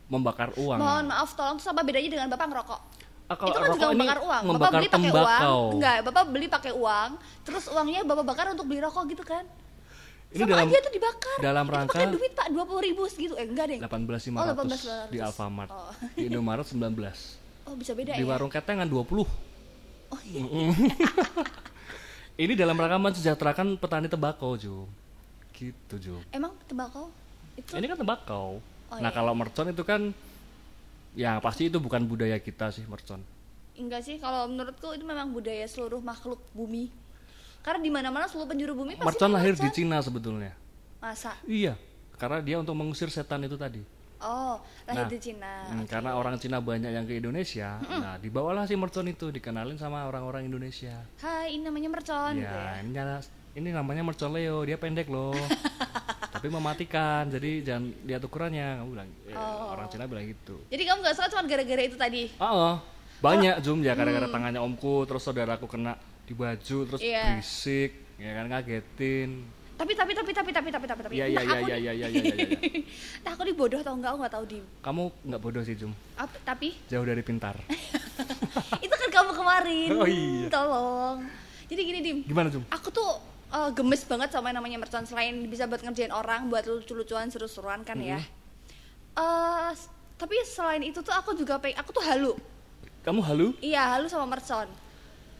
membakar 0.09 0.57
uang 0.57 0.81
Mohon 0.81 1.05
maaf 1.13 1.37
tolong 1.37 1.61
tuh 1.61 1.69
apa 1.69 1.85
bedanya 1.85 2.09
dengan 2.09 2.29
bapak 2.33 2.47
ngerokok? 2.49 2.81
Ah, 3.25 3.37
kalau 3.37 3.53
itu 3.53 3.61
kan 3.61 3.71
juga 3.73 3.87
membakar 3.93 4.21
uang. 4.21 4.43
Bapak 4.53 4.71
beli 4.71 4.89
pakai 4.89 5.11
uang. 5.11 5.43
Enggak, 5.75 5.97
bapak 6.05 6.25
beli 6.29 6.47
pakai 6.47 6.73
uang, 6.77 7.11
terus 7.41 7.65
uangnya 7.73 8.01
bapak 8.05 8.25
bakar 8.25 8.47
untuk 8.53 8.69
beli 8.69 8.81
rokok 8.85 9.05
gitu 9.09 9.25
kan? 9.25 9.45
Ini 10.35 10.41
Sama 10.41 10.51
dalam- 10.51 10.67
aja 10.67 10.79
tuh 10.81 10.93
dibakar. 10.93 11.37
dalam 11.39 11.65
Itu 11.65 11.73
rangka- 11.73 11.95
pakai 11.95 12.07
duit 12.11 12.33
pak 12.33 12.47
dua 12.51 12.65
puluh 12.65 12.83
ribu 12.83 13.03
segitu, 13.07 13.35
eh 13.35 13.47
enggak 13.47 13.67
deh. 13.69 13.79
18.500 13.79 14.35
Oh, 14.35 14.45
18.500. 14.45 15.07
di 15.09 15.19
Alfamart 15.21 15.71
Oh. 15.71 15.93
di 16.13 16.23
Indomaret 16.25 16.67
19 16.67 17.39
Oh 17.65 17.75
bisa 17.75 17.93
beda 17.93 18.13
di 18.13 18.21
ya? 18.21 18.29
warung 18.29 18.51
ketengan 18.51 18.85
20 18.85 19.23
Oh 20.11 20.21
iya. 20.25 20.43
ini 22.37 22.53
dalam 22.53 22.75
rangka 22.75 22.99
mensejahterakan 23.01 23.77
petani 23.77 24.07
tembakau 24.07 24.55
Jo 24.55 24.91
gitu 25.53 25.95
Jo 25.97 26.17
Emang 26.29 26.51
tembakau 26.65 27.09
itu? 27.55 27.71
ini 27.73 27.87
kan 27.87 27.97
tembakau 27.97 28.59
Oh, 28.87 28.99
nah 29.01 29.09
iya. 29.09 29.17
kalau 29.17 29.33
mercon 29.33 29.67
itu 29.67 29.81
kan 29.81 30.13
ya 31.13 31.39
pasti 31.39 31.67
itu 31.69 31.79
bukan 31.79 32.05
budaya 32.05 32.37
kita 32.37 32.69
sih 32.71 32.85
mercon 32.85 33.23
Enggak 33.75 34.03
sih, 34.03 34.19
kalau 34.19 34.47
menurutku 34.47 34.87
itu 34.91 35.03
memang 35.03 35.31
budaya 35.31 35.63
seluruh 35.65 35.99
makhluk 35.99 36.39
bumi. 36.51 36.95
Karena 37.65 37.81
di 37.81 37.89
mana-mana 37.89 38.29
seluruh 38.29 38.45
penjuru 38.47 38.77
bumi 38.77 38.93
pasti 38.95 39.09
mercon 39.09 39.33
lahir 39.33 39.57
di. 39.57 39.69
Cina 39.73 39.97
sebetulnya 39.99 40.53
Masa? 40.99 41.33
iya 41.43 41.75
karena 42.15 42.39
dia 42.39 42.57
untuk 42.57 42.73
mengusir 42.73 43.09
setan 43.09 43.41
itu 43.43 43.57
tadi 43.57 43.81
Oh, 44.21 44.57
lahir 44.85 45.05
Nah, 45.05 45.11
di 45.11 45.19
Cina. 45.19 45.53
Hmm, 45.69 45.85
karena 45.85 46.13
orang 46.13 46.37
Cina 46.37 46.57
banyak 46.57 46.89
yang 46.89 47.05
ke 47.05 47.13
Indonesia 47.15 47.77
nah 47.83 48.17
dibawalah 48.17 48.65
si 48.65 48.73
mercon 48.73 49.05
itu 49.07 49.29
dikenalin 49.29 49.77
sama 49.77 50.05
orang-orang 50.05 50.45
Indonesia 50.45 50.93
Hai, 51.19 51.53
ini 51.53 51.65
namanya 51.65 51.89
mercon 51.91 52.37
gitu 52.37 52.45
ya 52.47 52.81
ya. 52.81 53.17
ini, 53.53 53.69
namanya 53.71 54.01
mercon 54.03 54.33
Leo 54.33 54.61
dia 54.61 54.77
pendek 54.77 55.09
loh 55.09 55.33
tapi 56.35 56.49
mematikan 56.49 57.29
jadi 57.29 57.51
jangan 57.63 57.85
lihat 58.03 58.23
ukurannya 58.23 58.67
kamu 58.79 58.89
bilang 58.91 59.09
eh, 59.25 59.33
Oh. 59.33 59.73
orang 59.73 59.89
Cina 59.89 60.05
bilang 60.05 60.25
gitu 60.25 60.57
Jadi 60.69 60.83
kamu 60.83 60.99
gak 61.01 61.15
suka 61.15 61.29
cuma 61.31 61.43
gara-gara 61.45 61.83
itu 61.83 61.97
tadi? 61.97 62.23
Ah, 62.37 62.49
ah. 62.49 62.77
banyak 63.21 63.57
zoom 63.61 63.81
ya 63.81 63.93
gara-gara 63.93 64.29
tangannya 64.29 64.59
omku 64.59 65.05
terus 65.05 65.21
saudaraku 65.21 65.65
kena 65.67 65.97
di 66.25 66.33
baju 66.33 66.79
terus 66.85 66.99
Hmm. 66.99 67.11
Iya. 67.11 67.25
berisik 67.35 67.91
ya 68.17 68.31
kan 68.33 68.45
ngagetin 68.47 69.31
Tapi 69.75 69.91
tapi 69.93 70.13
tapi 70.13 70.31
tapi 70.31 70.51
tapi 70.51 70.71
tapi 70.71 70.87
tapi 70.87 71.01
tapi. 71.03 71.15
iya 71.15 71.27
iya 71.27 71.43
Nah, 71.43 71.45
iya 71.45 71.57
aku 71.57 71.67
iya 71.67 71.77
nih- 71.77 71.83
iya 71.83 71.93
iya 71.93 72.09
iya 72.09 72.23
iya, 72.23 72.35
iya. 72.39 72.83
Nah, 73.23 73.31
aku 73.33 73.43
nih 73.43 73.55
bodoh 73.55 73.77
atau 73.77 73.93
enggak 73.93 74.11
aku 74.11 74.19
nggak 74.21 74.35
tahu 74.35 74.45
di. 74.47 74.59
kamu 74.81 75.03
nggak 75.25 75.41
bodoh 75.41 75.61
sih 75.61 75.75
zoom 75.75 75.93
Apa, 76.15 76.37
tapi 76.45 76.69
jauh 76.87 77.03
dari 77.03 77.21
pintar 77.21 77.59
itu 78.81 78.95
kan 78.95 79.11
kamu 79.13 79.31
kemarin. 79.35 79.89
Oh, 79.93 80.07
iya. 80.07 80.47
Tolong. 80.49 81.19
Jadi 81.65 81.81
gini 81.83 81.99
dim, 82.01 82.19
gimana 82.23 82.49
zoom 82.49 82.63
aku 82.69 82.89
tuh 82.89 83.11
eh, 83.51 83.71
gemes 83.73 84.03
banget 84.05 84.31
sama 84.31 84.49
yang 84.49 84.57
namanya 84.57 84.79
mercon 84.79 85.03
selain 85.03 85.43
bisa 85.45 85.65
buat 85.65 85.81
ngerjain 85.81 86.11
orang, 86.11 86.47
buat 86.47 86.63
lucu-lucuan, 86.65 87.27
seru-seruan 87.29 87.83
kan 87.83 87.99
ya. 87.99 88.23
Eh, 89.13 89.71
s- 89.73 89.91
tapi 90.15 90.39
selain 90.45 90.83
itu 90.83 90.99
tuh 91.01 91.13
aku 91.13 91.35
juga 91.35 91.59
pengen, 91.59 91.77
aku 91.77 91.91
tuh 91.91 92.05
halu. 92.05 92.33
kamu 93.03 93.21
halu 93.21 93.49
Iya 93.59 93.85
halu 93.93 94.07
sama 94.07 94.25
mercon. 94.29 94.65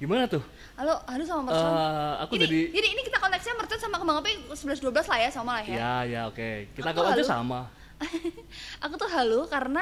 Gimana 0.05 0.29
tuh 0.29 0.45
Halo, 0.75 0.99
halu 1.07 1.23
sama 1.23 1.41
mercon. 1.47 1.65
Eh, 1.65 2.15
aku 2.21 2.33
ini, 2.35 2.43
jadi 2.45 2.59
jadi 2.75 2.89
ini 2.91 3.03
kita 3.03 3.17
konteksnya 3.17 3.55
mercon 3.55 3.79
sama 3.79 3.97
kembang 3.97 4.19
api 4.19 4.33
11 4.51 4.85
12 4.85 5.07
lah 5.07 5.19
ya 5.19 5.29
sama 5.31 5.51
lah 5.55 5.65
ya. 5.65 5.75
ya 5.75 5.93
ya 6.05 6.21
oke 6.27 6.49
kita 6.73 6.91
Aku 6.91 7.01
aja 7.01 7.25
sama 7.25 7.71
aku 8.85 8.95
tuh 8.95 9.09
halu 9.09 9.47
karena 9.47 9.81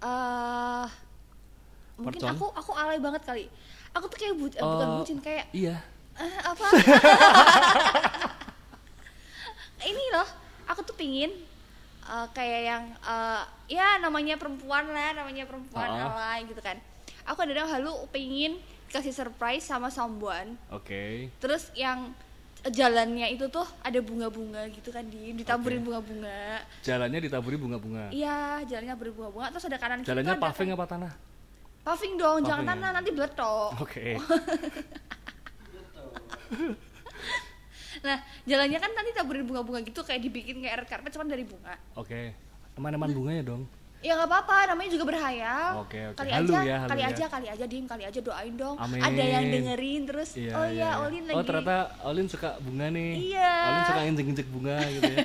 eh 0.00 0.86
mungkin 1.96 2.20
Mercon? 2.20 2.32
aku 2.34 2.46
aku 2.50 2.70
alay 2.74 2.98
banget 2.98 3.22
kali. 3.22 3.44
Aku 3.90 4.06
tuh 4.06 4.16
kayak 4.16 4.34
bu- 4.34 4.50
eh, 4.50 4.60
bukan 4.60 4.86
Eh, 4.86 4.94
bucin 4.98 5.18
kayak 5.20 5.44
iya 5.52 5.76
eh, 6.14 6.36
apa? 6.42 6.64
ini 9.82 10.04
loh, 10.10 10.28
aku 10.66 10.80
tuh 10.82 10.92
pingin 10.94 11.30
eh, 12.02 12.26
kayak 12.30 12.60
yang 12.66 12.82
eh, 13.00 13.42
ya 13.70 13.96
namanya 13.98 14.36
perempuan 14.36 14.84
lah, 14.86 15.14
namanya 15.14 15.44
perempuan 15.44 15.88
Ah. 15.88 16.10
alay 16.10 16.44
gitu 16.44 16.60
kan. 16.60 16.76
Aku 17.24 17.40
ada 17.40 17.64
halu 17.68 17.94
pingin 18.10 18.58
kasih 18.90 19.12
surprise 19.12 19.62
sama 19.62 19.88
someone. 19.88 20.58
oke 20.68 21.30
Terus 21.36 21.70
yang 21.72 22.10
jalannya 22.62 23.30
itu 23.30 23.48
tuh 23.48 23.64
ada 23.80 23.96
bunga-bunga 23.98 24.68
gitu 24.68 24.90
kan 24.90 25.00
di 25.02 25.32
ditaburin 25.32 25.78
Oke. 25.78 25.86
bunga-bunga. 25.86 26.60
jalannya 26.82 27.20
ditaburi 27.22 27.56
bunga-bunga 27.56 28.10
Iya, 28.10 28.60
jalannya 28.64 28.94
berbunga-bunga 28.94 29.48
terus 29.48 29.64
ada 29.64 29.78
kanan 29.78 29.98
kiri 30.00 30.10
jalannya 30.10 30.34
ada 30.34 30.42
paving 30.42 30.68
kan- 30.68 30.76
apa 30.76 30.86
tanah 30.86 31.12
Paving 31.80 32.14
dong, 32.14 32.38
jangan 32.42 32.60
Paving 32.60 32.68
ya? 32.68 32.72
tanah 32.76 32.90
nanti 32.92 33.10
beletok. 33.10 33.70
oke 33.80 34.06
nah 38.00 38.16
jalannya 38.44 38.76
kan 38.76 38.90
nanti 38.92 39.10
taburin 39.12 39.44
bunga-bunga 39.44 39.80
gitu 39.80 40.00
kayak 40.02 40.20
dibikin 40.20 40.60
kayak 40.60 40.84
red 40.84 40.88
carpet 40.88 41.10
cuman 41.10 41.28
dari 41.28 41.44
bunga 41.44 41.74
Oke. 41.94 42.32
Eman-eman 42.72 43.10
bunganya 43.10 43.42
dong. 43.46 43.64
Ya 44.00 44.12
nggak 44.14 44.26
apa-apa 44.26 44.56
namanya 44.66 44.90
juga 44.90 45.04
berhayal 45.06 45.68
Oke, 45.78 46.00
oke. 46.06 46.16
kali 46.16 46.30
Halu 46.30 46.48
aja 46.50 46.60
ya, 46.62 46.76
halu 46.78 46.88
kali 46.88 47.02
ya. 47.02 47.08
aja 47.10 47.24
kali 47.26 47.46
aja 47.48 47.64
dim 47.66 47.84
kali 47.84 48.02
aja 48.02 48.18
doain 48.18 48.54
dong 48.54 48.76
Amin. 48.76 48.96
ada 48.98 49.20
yang 49.22 49.44
dengerin 49.46 50.02
terus 50.04 50.30
oh 50.36 50.66
iya 50.66 50.90
Olin 50.98 51.22
lagi 51.22 51.36
Oh 51.36 51.44
ternyata 51.44 51.76
Olin 52.02 52.24
suka 52.24 52.56
bunga 52.58 52.88
nih. 52.88 53.12
Iya. 53.30 53.52
Olin 53.62 53.82
suka 53.84 54.00
injek-injek 54.02 54.46
bunga 54.48 54.76
gitu 54.90 55.04
ya. 55.06 55.18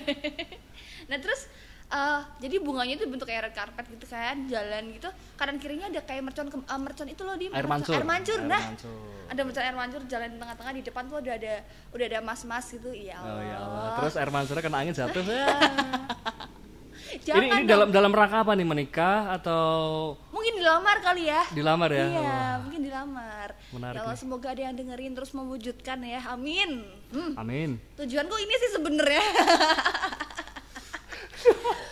nah 1.10 1.18
terus 1.18 1.48
eh, 1.88 2.20
jadi 2.38 2.56
bunganya 2.58 2.94
itu 2.96 3.06
bentuk 3.06 3.24
kayak 3.24 3.42
red 3.44 3.56
carpet 3.56 3.86
gitu 3.88 4.06
kan 4.06 4.44
jalan 4.46 4.84
gitu 4.92 5.08
kanan 5.36 5.56
kirinya 5.56 5.88
ada 5.88 6.02
kayak 6.02 6.22
mercon 6.22 6.48
ke- 6.50 6.66
eh, 6.66 6.80
mercon 6.82 7.08
itu 7.08 7.22
loh 7.22 7.36
di 7.36 7.48
Air 7.48 7.66
mancur. 7.66 7.94
air 7.94 8.04
mancur 8.04 8.36
Air 8.36 8.50
nah 8.50 8.60
mancur. 8.60 8.92
ada 9.26 9.42
mercon 9.42 9.64
air 9.64 9.78
mancur 9.78 10.02
jalan 10.06 10.28
di 10.28 10.38
tengah-tengah 10.38 10.74
di 10.74 10.84
depan 10.84 11.04
tuh 11.06 11.18
udah 11.18 11.34
ada 11.34 11.54
udah 11.92 12.06
ada 12.06 12.20
mas-mas 12.20 12.66
gitu 12.70 12.92
ya 12.92 13.16
Oh 13.18 13.40
ya 13.40 13.56
Allah. 13.56 13.80
Allah 13.80 13.96
Terus 14.02 14.14
air 14.18 14.30
mancurnya 14.30 14.60
kena 14.62 14.78
angin 14.78 14.92
jatuh. 14.94 15.24
Jangan 17.24 17.40
ini 17.40 17.48
ini 17.48 17.64
dong. 17.64 17.72
dalam 17.72 17.88
dalam 17.94 18.12
rangka 18.12 18.38
apa 18.44 18.52
nih? 18.58 18.68
Menikah 18.68 19.20
atau 19.40 19.64
mungkin 20.36 20.60
dilamar 20.60 20.98
kali 21.00 21.32
ya. 21.32 21.42
Dilamar 21.56 21.90
ya? 21.94 22.06
iya 22.12 22.20
Wah, 22.20 22.54
mungkin 22.68 22.82
dilamar. 22.84 23.48
Menarik 23.72 23.96
ya 23.96 24.02
Allah 24.04 24.18
semoga 24.20 24.48
ada 24.52 24.62
yang 24.68 24.76
dengerin 24.76 25.16
terus 25.16 25.32
mewujudkan 25.32 26.04
ya. 26.04 26.20
Amin. 26.28 26.84
Hmm, 27.16 27.32
Amin. 27.40 27.80
tujuanku 27.96 28.36
ini 28.36 28.54
sih 28.60 28.72
sebenarnya. 28.76 29.24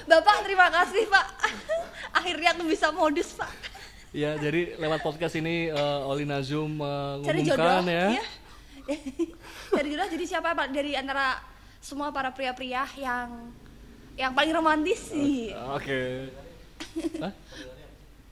Bapak 0.09 0.43
terima 0.43 0.67
kasih 0.67 1.07
Pak. 1.07 1.25
Akhirnya 2.19 2.49
aku 2.57 2.67
bisa 2.67 2.91
modus 2.91 3.31
Pak. 3.33 3.49
Ya, 4.13 4.37
jadi 4.37 4.77
lewat 4.77 5.01
podcast 5.01 5.33
ini 5.41 5.73
Zoom 6.45 6.77
cari 7.25 7.41
jodoh 7.41 7.65
mengumumkan 7.65 7.89
ya. 7.89 8.21
ya. 8.21 8.25
cari 9.73 9.87
jodoh 9.89 10.07
jadi 10.13 10.25
siapa 10.27 10.53
Pak? 10.53 10.69
Dari 10.69 10.93
antara 10.93 11.41
semua 11.81 12.13
para 12.13 12.29
pria-pria 12.29 12.85
yang 12.93 13.49
yang 14.13 14.31
paling 14.31 14.51
romantis 14.51 15.09
sih 15.09 15.49
Oke. 15.73 16.29
Hah? 17.17 17.33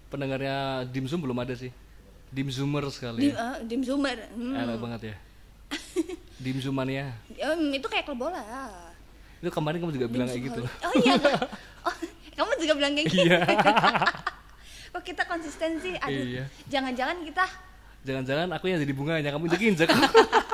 Pendengarnya 0.08 0.58
Dim 0.86 1.08
Zoom 1.08 1.24
belum 1.24 1.40
ada 1.40 1.56
sih. 1.56 1.72
Dim 2.30 2.48
Zoomer 2.48 2.84
sekali. 2.88 3.28
dim, 3.28 3.34
ya. 3.34 3.40
eh, 3.40 3.56
dim 3.64 3.82
zoomer 3.82 4.18
hmm. 4.32 4.56
Enak 4.56 4.78
banget 4.78 5.02
ya. 5.12 5.16
Dim 6.36 6.58
Zoomania. 6.60 7.12
Em, 7.34 7.76
itu 7.76 7.88
kayak 7.88 8.04
klub 8.04 8.24
bola 8.24 8.40
Itu 9.40 9.50
kemarin 9.50 9.80
kamu 9.80 9.92
juga 9.96 10.08
bilang 10.08 10.28
kayak 10.28 10.44
gitu. 10.48 10.62
oh 10.64 10.94
iya 10.98 11.16
oh, 11.88 11.96
kamu 12.36 12.52
juga 12.60 12.74
bilang 12.76 12.92
kayak 12.94 13.08
gitu 13.10 13.24
Iya. 13.26 13.40
kok 14.92 15.04
kita 15.04 15.24
konsisten 15.24 15.80
sih 15.80 15.96
aduh 15.96 16.12
Iya. 16.12 16.44
jangan-jangan 16.68 17.24
kita 17.24 17.46
Jangan-jangan 18.02 18.50
aku 18.52 18.66
yang 18.66 18.82
jadi 18.82 18.94
bunganya, 18.98 19.30
kamu 19.30 19.46
injek-injek. 19.46 19.86
oh 19.88 20.02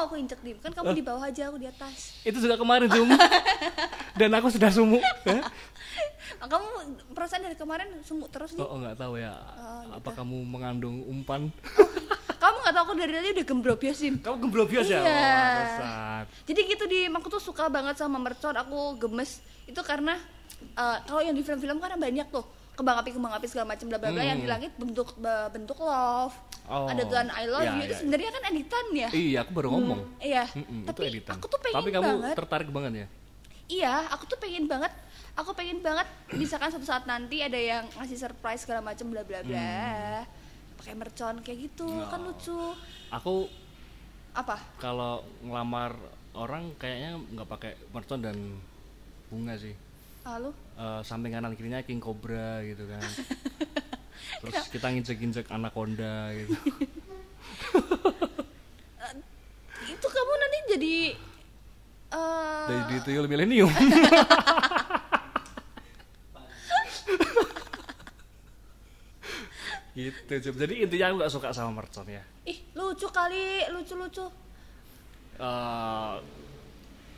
mau 0.00 0.08
aku 0.08 0.16
injek 0.16 0.40
dim 0.40 0.56
kan 0.56 0.72
kamu 0.72 0.96
di 0.96 1.04
bawah 1.04 1.20
aja 1.20 1.52
aku 1.52 1.60
di 1.60 1.68
atas 1.68 2.16
itu 2.24 2.40
juga 2.40 2.56
kemarin 2.56 2.88
Zoom. 2.88 3.12
Dan 4.18 4.32
aku 4.32 4.48
sudah 4.48 4.68
sumuk. 4.68 5.04
Hah? 5.22 5.44
Ah, 6.36 6.48
kamu 6.48 6.66
perasaan 7.12 7.40
dari 7.42 7.52
kemarin 7.54 7.88
sumuk 8.00 8.28
terus 8.28 8.52
nih 8.52 8.60
Oh, 8.60 8.72
oh 8.72 8.78
nggak 8.78 8.96
tahu 8.96 9.16
ya. 9.16 9.36
Oh, 9.36 10.00
Apa 10.00 10.12
kamu 10.14 10.40
mengandung 10.42 11.04
umpan? 11.04 11.52
kamu 12.42 12.56
nggak 12.58 12.74
tahu 12.74 12.82
aku 12.82 12.94
dari 12.96 13.12
tadi 13.12 13.28
udah 13.30 13.46
gembrobios 13.46 13.98
dim 13.98 14.16
Kamu 14.18 14.36
gemblobios 14.40 14.88
ya? 14.88 14.98
Iya. 14.98 15.04
Wah, 15.04 15.52
dasar. 15.54 16.22
jadi 16.48 16.60
gitu 16.66 16.84
di 16.86 17.00
aku 17.06 17.28
tuh 17.28 17.42
suka 17.42 17.68
banget 17.68 17.96
sama 17.96 18.16
mercon 18.16 18.56
aku 18.56 18.96
gemes 18.98 19.38
itu 19.64 19.80
karena 19.80 20.16
eh, 20.72 20.98
kalau 21.04 21.20
yang 21.20 21.36
di 21.36 21.44
film-film 21.44 21.76
kan 21.76 21.92
banyak 21.94 22.24
tuh 22.26 22.44
kembang 22.72 22.96
api 22.98 23.12
kembang 23.12 23.36
api 23.36 23.44
segala 23.44 23.68
macam 23.68 23.84
bla 23.86 23.98
bla 23.98 24.08
bla 24.08 24.24
yang 24.24 24.40
di 24.40 24.48
langit 24.48 24.72
bentuk 24.74 25.12
be- 25.14 25.48
bentuk 25.50 25.76
love 25.78 26.32
Hmm. 26.32 26.49
Oh. 26.70 26.86
ada 26.86 27.02
tulisan 27.02 27.28
I 27.28 27.44
love 27.44 27.60
Iya, 27.60 27.72
you 27.72 27.82
itu 27.82 27.88
iya. 27.88 27.98
sebenarnya 27.98 28.30
kan 28.30 28.42
editan 28.46 28.86
ya 28.94 29.08
Iya, 29.10 29.38
aku 29.42 29.50
baru 29.52 29.68
ngomong. 29.70 30.00
iya 30.20 30.44
Mm-mm, 30.48 30.80
tapi 30.86 30.98
itu 31.00 31.10
editan. 31.12 31.34
aku 31.34 31.46
tuh 31.46 31.58
pengen 31.58 31.76
Tapi 31.76 31.88
kamu 31.90 32.06
banget 32.14 32.36
tertarik 32.36 32.68
banget 32.70 32.92
ya? 32.94 33.06
iya 33.66 33.92
aku 34.08 34.24
tuh 34.24 34.34
pengen 34.36 34.64
banget 34.64 34.92
aku 35.32 35.50
pengen 35.52 35.78
banget 35.78 36.06
misalkan 36.40 36.68
suatu 36.68 36.82
saat 36.84 37.04
nanti 37.04 37.38
ada 37.38 37.54
yang 37.54 37.84
ngasih 37.92 38.16
surprise 38.16 38.62
segala 38.62 38.80
macam 38.80 39.06
bla 39.08 39.20
bla 39.20 39.42
bla 39.42 39.58
Hmm. 39.58 40.22
pakai 40.76 40.94
mercon 40.94 41.36
kayak 41.40 41.58
gitu 41.66 41.86
kan 42.06 42.20
lucu 42.20 42.56
Aku 43.10 43.50
apa 44.30 44.62
kalau 44.78 45.20
ngelamar 45.40 45.98
orang 46.32 46.70
kayaknya 46.76 47.18
nggak 47.28 47.48
pakai 47.48 47.72
mercon 47.90 48.20
dan 48.20 48.36
bunga 49.26 49.54
sih. 49.54 49.74
lalu 50.20 50.54
Eh, 50.72 51.02
samping 51.02 51.30
kanan 51.30 51.52
kirinya 51.52 51.80
king 51.80 51.98
cobra 51.98 52.62
gitu 52.62 52.86
kan. 52.86 53.02
Terus 54.40 54.56
kita 54.68 54.86
nginjek-injek 54.88 55.46
anaconda 55.50 56.32
gitu. 56.34 56.54
itu 59.90 60.06
kamu 60.06 60.32
nanti 60.36 60.58
jadi 60.76 60.96
eh 62.10 62.64
Dari 62.68 62.82
di 62.90 62.98
tuyul 63.04 63.26
milenium. 63.26 63.70
gitu 69.90 70.32
Jom. 70.40 70.54
jadi 70.56 70.74
intinya 70.86 71.06
aku 71.12 71.16
gak 71.20 71.32
suka 71.34 71.48
sama 71.52 71.82
mercon 71.82 72.06
ya 72.08 72.22
ih 72.46 72.62
lucu 72.72 73.10
kali 73.10 73.66
lucu 73.74 73.94
lucu 73.98 74.26
Eh, 75.40 76.14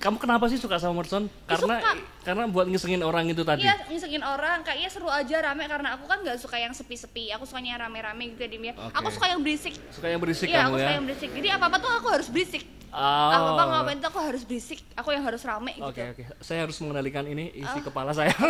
kamu 0.02 0.18
kenapa 0.18 0.50
sih 0.50 0.58
suka 0.58 0.76
sama 0.76 0.98
mercon 0.98 1.30
karena 1.46 1.78
suka. 1.78 1.92
karena 2.22 2.50
buat 2.50 2.66
ngisengin 2.66 3.00
orang 3.00 3.30
itu 3.30 3.46
tadi 3.46 3.62
Iya, 3.62 3.86
ngisengin 3.86 4.18
orang 4.20 4.60
kayaknya 4.60 4.90
seru 4.90 5.06
aja 5.06 5.38
rame 5.40 5.62
karena 5.62 5.94
aku 5.94 6.04
kan 6.04 6.18
nggak 6.20 6.36
suka 6.36 6.58
yang 6.58 6.74
sepi-sepi. 6.74 7.30
Aku 7.30 7.46
sukanya 7.46 7.78
yang 7.78 7.86
rame-rame 7.86 8.34
gitu 8.34 8.42
ya, 8.42 8.50
Dim 8.50 8.64
ya. 8.66 8.74
Oke. 8.74 8.90
Aku 8.92 9.08
suka 9.08 9.26
yang 9.30 9.40
berisik. 9.40 9.78
suka 9.94 10.10
yang 10.10 10.18
berisik 10.18 10.50
Iya, 10.50 10.58
kamu 10.58 10.66
aku 10.66 10.74
ya 10.74 10.82
suka 10.82 10.92
yang 10.92 11.04
berisik. 11.06 11.30
Jadi 11.30 11.48
apa-apa 11.48 11.76
tuh 11.78 11.90
aku 11.94 12.08
harus 12.10 12.28
berisik. 12.28 12.62
Oh. 12.90 12.98
Apa-apa 13.30 13.62
ngapain 13.64 13.98
tuh 14.02 14.08
aku 14.10 14.20
harus 14.20 14.42
berisik. 14.42 14.82
Aku 14.92 15.08
yang 15.08 15.22
harus 15.22 15.40
rame 15.40 15.70
gitu. 15.72 15.86
Oke 15.86 16.02
oke, 16.12 16.22
saya 16.42 16.66
harus 16.66 16.76
mengendalikan 16.76 17.22
ini 17.24 17.54
isi 17.54 17.78
Ah. 17.78 17.80
kepala 17.80 18.10
saya. 18.10 18.34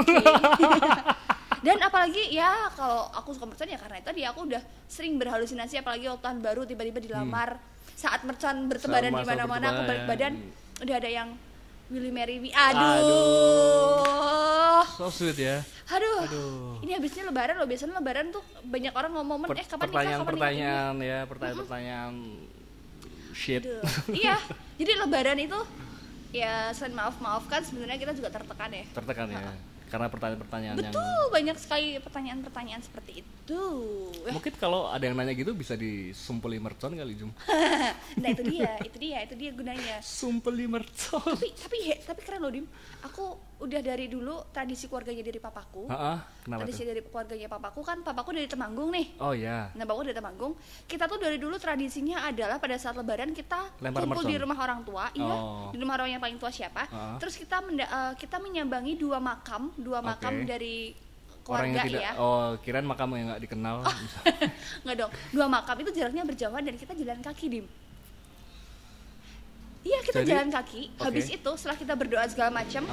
Dan 1.62 1.78
apalagi 1.78 2.32
ya 2.32 2.72
kalau 2.72 3.06
aku 3.12 3.36
suka 3.36 3.46
mercon 3.46 3.68
ya 3.68 3.78
karena 3.78 4.00
itu 4.00 4.10
dia 4.10 4.32
aku 4.32 4.48
udah 4.48 4.58
sering 4.88 5.14
berhalusinasi 5.14 5.78
apalagi 5.78 6.10
waktu 6.10 6.18
tahun 6.20 6.38
baru 6.40 6.64
tiba-tiba 6.64 6.98
dilamar 6.98 7.54
saat 7.94 8.24
mercon 8.24 8.66
bertebaran 8.66 9.12
di 9.12 9.22
mana-mana 9.22 9.66
aku 9.70 9.82
balik 9.86 10.04
badan. 10.08 10.32
Udah 10.82 10.96
ada 10.98 11.10
yang 11.10 11.28
Willy 11.92 12.08
marry 12.08 12.40
me. 12.40 12.48
Aduh. 12.56 13.92
so 14.96 15.12
sweet 15.12 15.36
ya. 15.36 15.60
Aduh. 15.92 16.24
Aduh. 16.24 16.80
Ini 16.80 16.96
habisnya 16.96 17.28
lebaran 17.28 17.60
loh. 17.60 17.68
Biasanya 17.68 18.00
lebaran 18.00 18.32
tuh 18.32 18.40
banyak 18.64 18.92
orang 18.96 19.12
ngomong 19.12 19.44
Per- 19.44 19.60
eh 19.60 19.66
kapan 19.68 19.68
nikah, 19.68 19.76
kapan 19.76 19.92
nikah?" 19.92 20.24
pertanyaan-pertanyaan 20.24 20.94
ya, 21.04 21.18
pertanyaan-pertanyaan 21.28 22.14
shit. 23.36 23.62
Aduh. 23.62 23.84
iya. 24.16 24.40
Jadi 24.80 24.92
lebaran 25.04 25.36
itu 25.36 25.58
ya 26.32 26.72
selain 26.72 26.96
maaf-maafkan 26.96 27.60
sebenarnya 27.60 28.00
kita 28.00 28.12
juga 28.16 28.32
tertekan 28.32 28.72
ya. 28.72 28.84
Tertekan 28.96 29.28
ya. 29.28 29.52
Karena 29.92 30.08
pertanyaan-pertanyaan 30.08 30.74
yang 30.80 30.88
Betul, 30.88 31.20
banyak 31.28 31.56
sekali 31.60 32.00
pertanyaan-pertanyaan 32.00 32.80
seperti 32.80 33.20
itu. 33.20 33.30
Eh, 34.22 34.30
mungkin 34.30 34.54
kalau 34.54 34.86
ada 34.86 35.02
yang 35.02 35.12
nanya 35.12 35.32
gitu 35.32 35.50
bisa 35.50 35.74
disumpeli 35.74 36.56
mercon 36.56 36.92
kali 36.92 37.14
Jum. 37.14 37.30
nah 38.22 38.28
itu 38.28 38.42
dia, 38.44 38.78
itu 38.80 38.96
dia, 38.96 39.18
itu 39.20 39.34
dia 39.34 39.50
gunanya. 39.50 39.98
Sumpeli 39.98 40.64
mercon. 40.64 41.22
Tapi 41.34 41.48
tapi 41.52 41.76
he- 41.82 42.00
tapi 42.00 42.20
keren 42.20 42.38
loh 42.38 42.48
Dim. 42.48 42.66
Aku 43.02 43.34
udah 43.58 43.80
dari 43.80 44.06
dulu 44.06 44.46
tradisi 44.48 44.86
keluarganya 44.86 45.22
dari 45.22 45.38
papaku. 45.38 45.86
Heeh, 45.86 46.16
kenapa 46.40 46.60
tradisi 46.62 46.82
tuh? 46.82 46.88
dari 46.88 47.00
keluarganya 47.00 47.48
papaku 47.48 47.80
kan 47.80 47.98
papaku 48.00 48.30
dari 48.32 48.46
Temanggung 48.46 48.90
nih. 48.90 49.06
Oh 49.18 49.32
ya. 49.32 49.70
Nah, 49.72 49.82
bapak 49.82 50.02
dari 50.04 50.16
Temanggung, 50.16 50.52
kita 50.84 51.04
tuh 51.06 51.18
dari 51.18 51.36
dulu 51.36 51.56
tradisinya 51.56 52.22
adalah 52.24 52.56
pada 52.56 52.74
saat 52.74 52.94
lebaran 52.94 53.30
kita 53.30 53.74
Lempar 53.78 54.02
kumpul 54.02 54.22
mercon. 54.22 54.30
di 54.30 54.36
rumah 54.38 54.58
orang 54.60 54.80
tua, 54.82 55.04
iya, 55.12 55.34
Oh. 55.34 55.70
di 55.70 55.78
rumah 55.78 55.94
orang 55.96 56.10
yang 56.10 56.20
paling 56.20 56.36
tua 56.36 56.50
siapa. 56.50 56.86
Ah. 56.88 57.18
Terus 57.18 57.34
kita 57.34 57.58
menda- 57.58 57.86
eh, 57.86 58.12
kita 58.16 58.38
menyambangi 58.38 58.94
dua 58.94 59.18
makam, 59.18 59.70
dua 59.74 59.98
makam 60.00 60.42
Oke. 60.42 60.46
dari 60.48 60.76
Orang 61.42 61.74
keluarga 61.74 61.74
yang 61.74 61.86
tidak 61.90 62.02
ya. 62.06 62.12
oh 62.22 62.54
kirain 62.62 62.86
makamu 62.86 63.18
yang 63.18 63.26
nggak 63.34 63.42
dikenal. 63.42 63.76
Nggak 64.86 64.96
dong, 64.98 65.10
dua 65.34 65.46
makam 65.50 65.76
itu 65.82 65.90
jaraknya 65.90 66.22
berjauhan 66.22 66.62
dan 66.62 66.74
kita 66.78 66.92
jalan 66.94 67.18
kaki, 67.18 67.46
Dim. 67.50 67.66
Iya, 69.82 69.98
kita 70.06 70.22
Jadi, 70.22 70.30
jalan 70.30 70.48
kaki. 70.54 70.82
oke. 70.94 71.02
Habis 71.02 71.26
itu 71.34 71.50
setelah 71.58 71.74
kita 71.74 71.94
berdoa 71.98 72.22
segala 72.30 72.50
macam, 72.54 72.86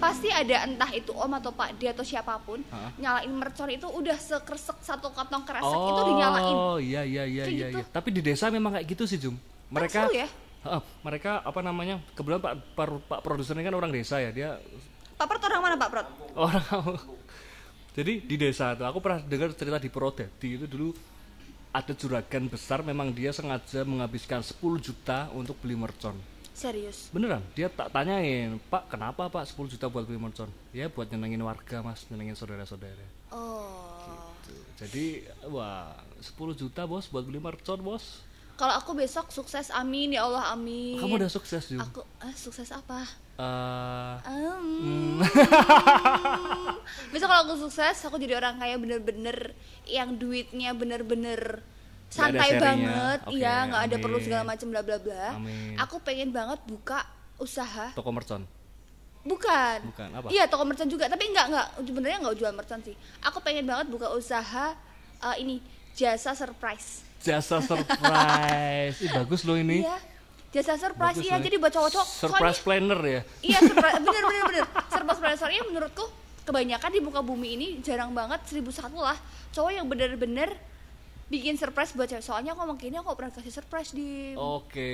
pasti 0.00 0.32
ada 0.32 0.64
entah 0.64 0.88
itu 0.96 1.12
om 1.12 1.32
atau 1.36 1.52
pak 1.52 1.76
dia 1.76 1.92
atau 1.92 2.00
siapa 2.00 2.40
pun 2.40 2.64
Hah? 2.72 2.96
nyalain 2.96 3.28
mercon 3.28 3.68
itu 3.68 3.84
udah 3.84 4.16
sekresek 4.16 4.80
satu 4.80 5.12
kantong 5.12 5.44
kresek 5.44 5.76
itu 5.76 6.02
dinyalain. 6.08 6.56
Oh 6.56 6.80
iya 6.80 7.04
iya 7.04 7.28
iya 7.28 7.44
iya. 7.44 7.68
gitu. 7.68 7.84
iya. 7.84 7.92
Tapi 7.92 8.08
di 8.08 8.24
desa 8.24 8.48
memang 8.48 8.80
kayak 8.80 8.86
gitu 8.88 9.04
sih 9.04 9.20
Jum. 9.20 9.36
Mereka 9.68 10.08
seru 10.08 10.16
ya? 10.16 10.28
Heeh, 10.64 10.80
mereka 11.04 11.44
apa 11.44 11.60
namanya? 11.60 12.00
Kebetulan 12.16 12.40
Pak 12.40 12.52
Pak, 12.72 12.86
Pak 13.04 13.20
produser 13.20 13.52
ini 13.60 13.68
kan 13.68 13.76
orang 13.76 13.92
desa 13.92 14.16
ya. 14.16 14.32
Dia 14.32 14.56
Pak 15.14 15.26
Prot 15.28 15.44
orang 15.44 15.60
mana 15.60 15.76
Pak 15.76 15.88
Prot? 15.92 16.08
orang 16.34 16.64
Jadi 17.94 18.26
di 18.26 18.34
desa 18.34 18.74
tuh 18.74 18.90
aku 18.90 18.98
pernah 18.98 19.22
dengar 19.22 19.54
cerita 19.54 19.78
di 19.78 19.86
Purwodadi 19.86 20.58
itu 20.58 20.66
dulu 20.66 20.90
ada 21.70 21.94
juragan 21.94 22.50
besar 22.50 22.82
memang 22.82 23.14
dia 23.14 23.30
sengaja 23.30 23.86
menghabiskan 23.86 24.42
10 24.42 24.58
juta 24.82 25.30
untuk 25.30 25.54
beli 25.62 25.78
mercon. 25.78 26.18
Serius. 26.54 27.10
Beneran, 27.14 27.42
dia 27.54 27.70
tak 27.70 27.94
tanyain, 27.94 28.58
Pak 28.66 28.90
kenapa 28.90 29.30
Pak 29.30 29.46
10 29.46 29.78
juta 29.78 29.86
buat 29.86 30.06
beli 30.06 30.18
mercon? 30.18 30.50
Ya 30.74 30.90
buat 30.90 31.06
nyenengin 31.06 31.42
warga 31.46 31.86
mas, 31.86 32.02
nyenengin 32.10 32.34
saudara-saudara. 32.34 33.06
Oh. 33.30 34.34
Jadi 34.74 35.22
wah 35.46 35.94
10 36.18 36.34
juta 36.58 36.82
bos 36.90 37.06
buat 37.06 37.22
beli 37.22 37.38
mercon 37.38 37.78
bos. 37.78 38.23
Kalau 38.54 38.74
aku 38.78 38.94
besok 38.94 39.34
sukses, 39.34 39.66
amin 39.74 40.14
ya 40.14 40.22
Allah, 40.30 40.54
amin. 40.54 40.94
Kamu 41.02 41.18
udah 41.18 41.30
sukses 41.30 41.66
juga. 41.66 41.90
Aku 41.90 42.00
ah, 42.22 42.34
sukses 42.38 42.70
apa? 42.70 43.02
Eh, 43.34 44.14
Um, 44.30 45.18
Besok 47.10 47.26
kalau 47.26 47.42
aku 47.50 47.54
sukses, 47.66 47.98
aku 48.06 48.14
jadi 48.22 48.38
orang 48.38 48.62
kaya 48.62 48.78
bener-bener 48.78 49.58
yang 49.90 50.14
duitnya 50.14 50.70
bener-bener 50.70 51.58
santai 52.06 52.62
banget, 52.62 53.26
Oke, 53.26 53.42
iya 53.42 53.66
nggak 53.66 53.82
ada 53.90 53.96
perlu 53.98 54.22
segala 54.22 54.46
macam 54.46 54.70
bla 54.70 54.86
bla 54.86 55.02
bla. 55.02 55.34
Amin. 55.34 55.74
Aku 55.82 55.98
pengen 55.98 56.30
banget 56.30 56.62
buka 56.62 57.02
usaha, 57.42 57.90
toko 57.98 58.14
mercon. 58.14 58.46
bukan? 59.26 59.78
Bukan, 59.90 60.08
apa? 60.14 60.26
Iya 60.30 60.46
toko 60.46 60.62
merchant 60.62 60.86
juga, 60.86 61.10
tapi 61.10 61.26
nggak 61.26 61.46
nggak 61.50 61.66
sebenarnya 61.82 62.18
nggak 62.22 62.36
jual 62.38 62.52
merchant 62.54 62.86
sih. 62.86 62.94
Aku 63.26 63.42
pengen 63.42 63.66
banget 63.66 63.90
buka 63.90 64.14
usaha 64.14 64.78
eh, 65.26 65.36
ini 65.42 65.58
jasa 65.98 66.38
surprise. 66.38 67.02
Jasa 67.20 67.60
surprise. 67.60 68.96
Ih, 69.00 69.10
bagus 69.12 69.40
loh 69.42 69.54
ini. 69.54 69.82
Iya, 69.82 69.96
jasa 70.52 70.74
surprise 70.76 71.18
Bagus 71.18 71.26
iya. 71.26 71.36
loh. 71.36 71.44
Jadi 71.44 71.56
buat 71.56 71.72
cowok-cowok. 71.72 72.06
Surprise 72.08 72.60
planner 72.60 73.00
ya. 73.00 73.20
Iya, 73.40 73.58
surprise, 73.62 73.96
bener 73.98 74.22
bener 74.22 74.44
bener. 74.44 74.64
Surprise 74.86 75.18
planner 75.18 75.38
soalnya 75.38 75.62
menurutku 75.64 76.04
kebanyakan 76.44 76.90
di 76.92 77.00
muka 77.00 77.20
bumi 77.20 77.48
ini 77.56 77.68
jarang 77.80 78.12
banget 78.12 78.44
seribu 78.44 78.68
satu 78.68 79.00
lah 79.00 79.16
cowok 79.50 79.72
yang 79.72 79.88
bener-bener 79.88 80.52
bikin 81.24 81.56
surprise 81.56 81.96
buat 81.96 82.04
cewek. 82.04 82.20
Soalnya 82.20 82.52
aku 82.52 82.60
mau 82.62 82.76
kayaknya 82.76 83.00
aku 83.00 83.16
pernah 83.16 83.32
kasih 83.32 83.48
surprise 83.50 83.90
di 83.90 84.36
Oke. 84.36 84.92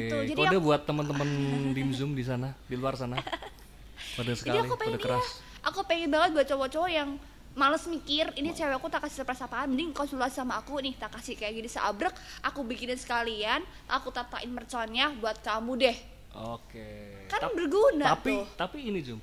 Gitu, 0.00 0.16
jadi 0.32 0.40
Kode 0.40 0.56
aku- 0.56 0.64
buat 0.64 0.80
teman-teman 0.82 1.28
dim 1.76 1.92
zoom 1.92 2.16
di 2.16 2.24
sana, 2.24 2.56
di 2.64 2.74
luar 2.74 2.96
sana. 2.96 3.20
Pada 4.16 4.32
sekali, 4.32 4.56
Jadi 4.56 4.64
aku 4.64 4.74
pengen 4.76 4.96
pada 4.96 5.00
iya, 5.00 5.04
keras. 5.20 5.26
aku 5.60 5.80
pengen 5.84 6.08
banget 6.08 6.30
buat 6.32 6.46
cowok-cowok 6.48 6.88
yang 6.88 7.08
males 7.56 7.82
mikir 7.86 8.28
ini 8.34 8.52
cewek 8.52 8.76
aku 8.76 8.86
tak 8.86 9.00
kasih 9.02 9.24
surprise 9.24 9.40
apaan 9.40 9.66
mending 9.66 9.88
konsultasi 9.90 10.36
sama 10.36 10.54
aku 10.56 10.76
nih 10.76 10.92
tak 10.94 11.08
kasih 11.10 11.34
kayak 11.34 11.56
gini 11.56 11.66
seabrek 11.66 12.12
aku 12.40 12.60
bikinin 12.60 12.94
sekalian 12.94 13.58
aku 13.86 14.08
tatain 14.10 14.48
merconnya 14.48 15.08
buat 15.14 15.40
kamu 15.40 15.72
deh. 15.78 15.96
Oke. 16.36 17.24
kan 17.26 17.40
Tap- 17.42 17.56
berguna 17.56 18.12
tapi 18.12 18.30
tuh. 18.30 18.44
tapi 18.54 18.78
ini 18.84 19.00
Jum. 19.00 19.16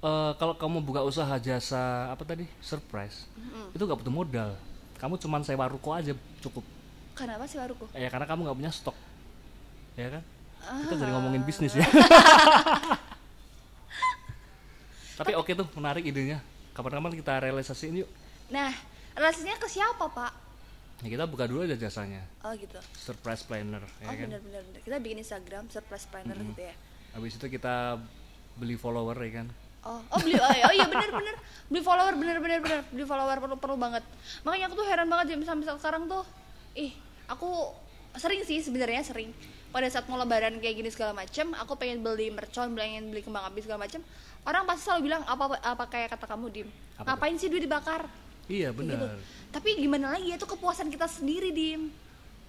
Eh, 0.00 0.32
kalau 0.34 0.52
kamu 0.52 0.82
buka 0.82 1.00
usaha 1.00 1.30
jasa 1.38 2.10
apa 2.10 2.20
tadi 2.22 2.42
surprise 2.58 3.30
itu 3.70 3.80
gak 3.80 3.96
butuh 3.96 4.12
modal. 4.12 4.50
Kamu 4.98 5.14
cuman 5.16 5.40
sewa 5.40 5.64
ruko 5.64 5.90
aja 5.90 6.10
cukup. 6.40 6.66
Kenapa 7.14 7.46
sih 7.46 7.54
baruku 7.54 7.86
ya 7.92 8.08
karena 8.08 8.26
kamu 8.26 8.40
nggak 8.42 8.58
punya 8.58 8.72
stok. 8.74 8.96
Ya 9.94 10.10
kan? 10.10 10.22
Kita 10.58 10.90
Ah. 10.90 10.98
jadi 10.98 11.12
ngomongin 11.12 11.42
bisnis 11.42 11.70
ya. 11.72 11.86
Tapi 15.14 15.32
oke 15.32 15.54
tuh 15.54 15.70
menarik 15.72 16.02
idenya 16.02 16.42
kapan-kapan 16.74 17.14
kita 17.14 17.32
realisasiin 17.38 18.02
yuk. 18.04 18.10
Nah 18.50 18.74
relasinya 19.14 19.54
ke 19.56 19.70
siapa 19.70 20.10
pak? 20.10 20.32
Ya, 21.02 21.08
kita 21.10 21.24
buka 21.26 21.46
dulu 21.46 21.62
aja 21.66 21.78
jasanya. 21.78 22.22
Oh 22.42 22.50
gitu. 22.58 22.78
Surprise 22.94 23.46
planner 23.46 23.82
ya 24.02 24.10
oh 24.10 24.14
kan? 24.14 24.28
bener 24.28 24.40
bener 24.42 24.62
bener. 24.66 24.80
kita 24.82 24.96
bikin 24.98 25.18
Instagram 25.22 25.64
surprise 25.70 26.06
planner 26.10 26.34
gitu 26.34 26.62
ya. 26.66 26.74
Habis 27.14 27.38
itu 27.38 27.46
kita 27.46 28.02
beli 28.58 28.74
follower 28.74 29.14
ya 29.22 29.42
kan? 29.42 29.46
Oh, 29.84 30.00
oh 30.00 30.18
beli 30.18 30.40
oh, 30.40 30.50
iya- 30.50 30.66
oh 30.66 30.74
iya 30.74 30.86
bener 30.90 31.10
bener. 31.14 31.36
Beli 31.70 31.82
follower 31.82 32.14
bener 32.18 32.36
bener 32.42 32.58
bener. 32.62 32.80
Beli 32.90 33.04
follower 33.06 33.36
perlu 33.38 33.56
perlu 33.58 33.76
banget. 33.78 34.02
Makanya 34.42 34.64
aku 34.70 34.74
tuh 34.82 34.86
heran 34.90 35.06
banget 35.06 35.34
Jam 35.34 35.40
sampai 35.46 35.66
sekarang 35.78 36.10
tuh 36.10 36.24
ih 36.74 36.90
aku 37.30 37.70
sering 38.18 38.42
sih 38.42 38.58
sebenarnya 38.62 39.02
sering. 39.06 39.30
Pada 39.74 39.90
saat 39.90 40.06
mau 40.06 40.14
lebaran 40.14 40.62
kayak 40.62 40.74
gini 40.78 40.90
segala 40.90 41.10
macem 41.12 41.50
aku 41.58 41.74
pengen 41.74 42.00
beli 42.00 42.30
mercon 42.30 42.78
pengen 42.78 43.10
beli 43.10 43.26
kembang 43.26 43.50
api 43.50 43.58
segala 43.58 43.82
macem 43.82 44.00
orang 44.44 44.62
pasti 44.68 44.82
selalu 44.86 45.00
bilang 45.10 45.22
apa 45.24 45.44
apa 45.60 45.84
kayak 45.88 46.16
kata 46.16 46.26
kamu 46.28 46.46
dim. 46.52 46.68
Apa 46.94 47.16
ngapain 47.16 47.36
sih 47.36 47.48
duit 47.48 47.64
dibakar? 47.64 48.06
Iya 48.44 48.76
benar. 48.76 49.00
gitu. 49.00 49.06
tapi 49.48 49.68
gimana 49.80 50.12
lagi? 50.14 50.36
Itu 50.36 50.44
kepuasan 50.44 50.92
kita 50.92 51.08
sendiri 51.08 51.48
dim. 51.50 51.88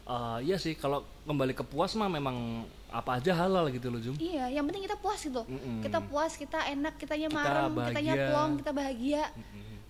Eh, 0.05 0.37
iya 0.45 0.59
sih. 0.59 0.75
Kalau 0.77 1.01
kembali 1.25 1.55
ke 1.55 1.63
puas 1.65 1.95
mah 1.97 2.11
memang 2.11 2.67
apa 2.93 3.19
aja 3.19 3.35
halal 3.35 3.67
gitu 3.73 3.91
loh 3.91 3.99
Jum. 3.99 4.15
Iya 4.15 4.47
yang 4.53 4.63
penting 4.69 4.85
kita 4.85 4.95
puas 4.95 5.19
gitu. 5.19 5.41
Mm-mm. 5.43 5.83
kita 5.83 5.99
puas 5.99 6.37
kita 6.37 6.63
enak 6.71 6.95
kitanya 6.95 7.27
Kita 7.27 7.35
marem 7.35 7.71
kitanya 7.89 8.13
bahagia. 8.15 8.27
plong 8.31 8.51
kita 8.61 8.71
bahagia. 8.71 9.23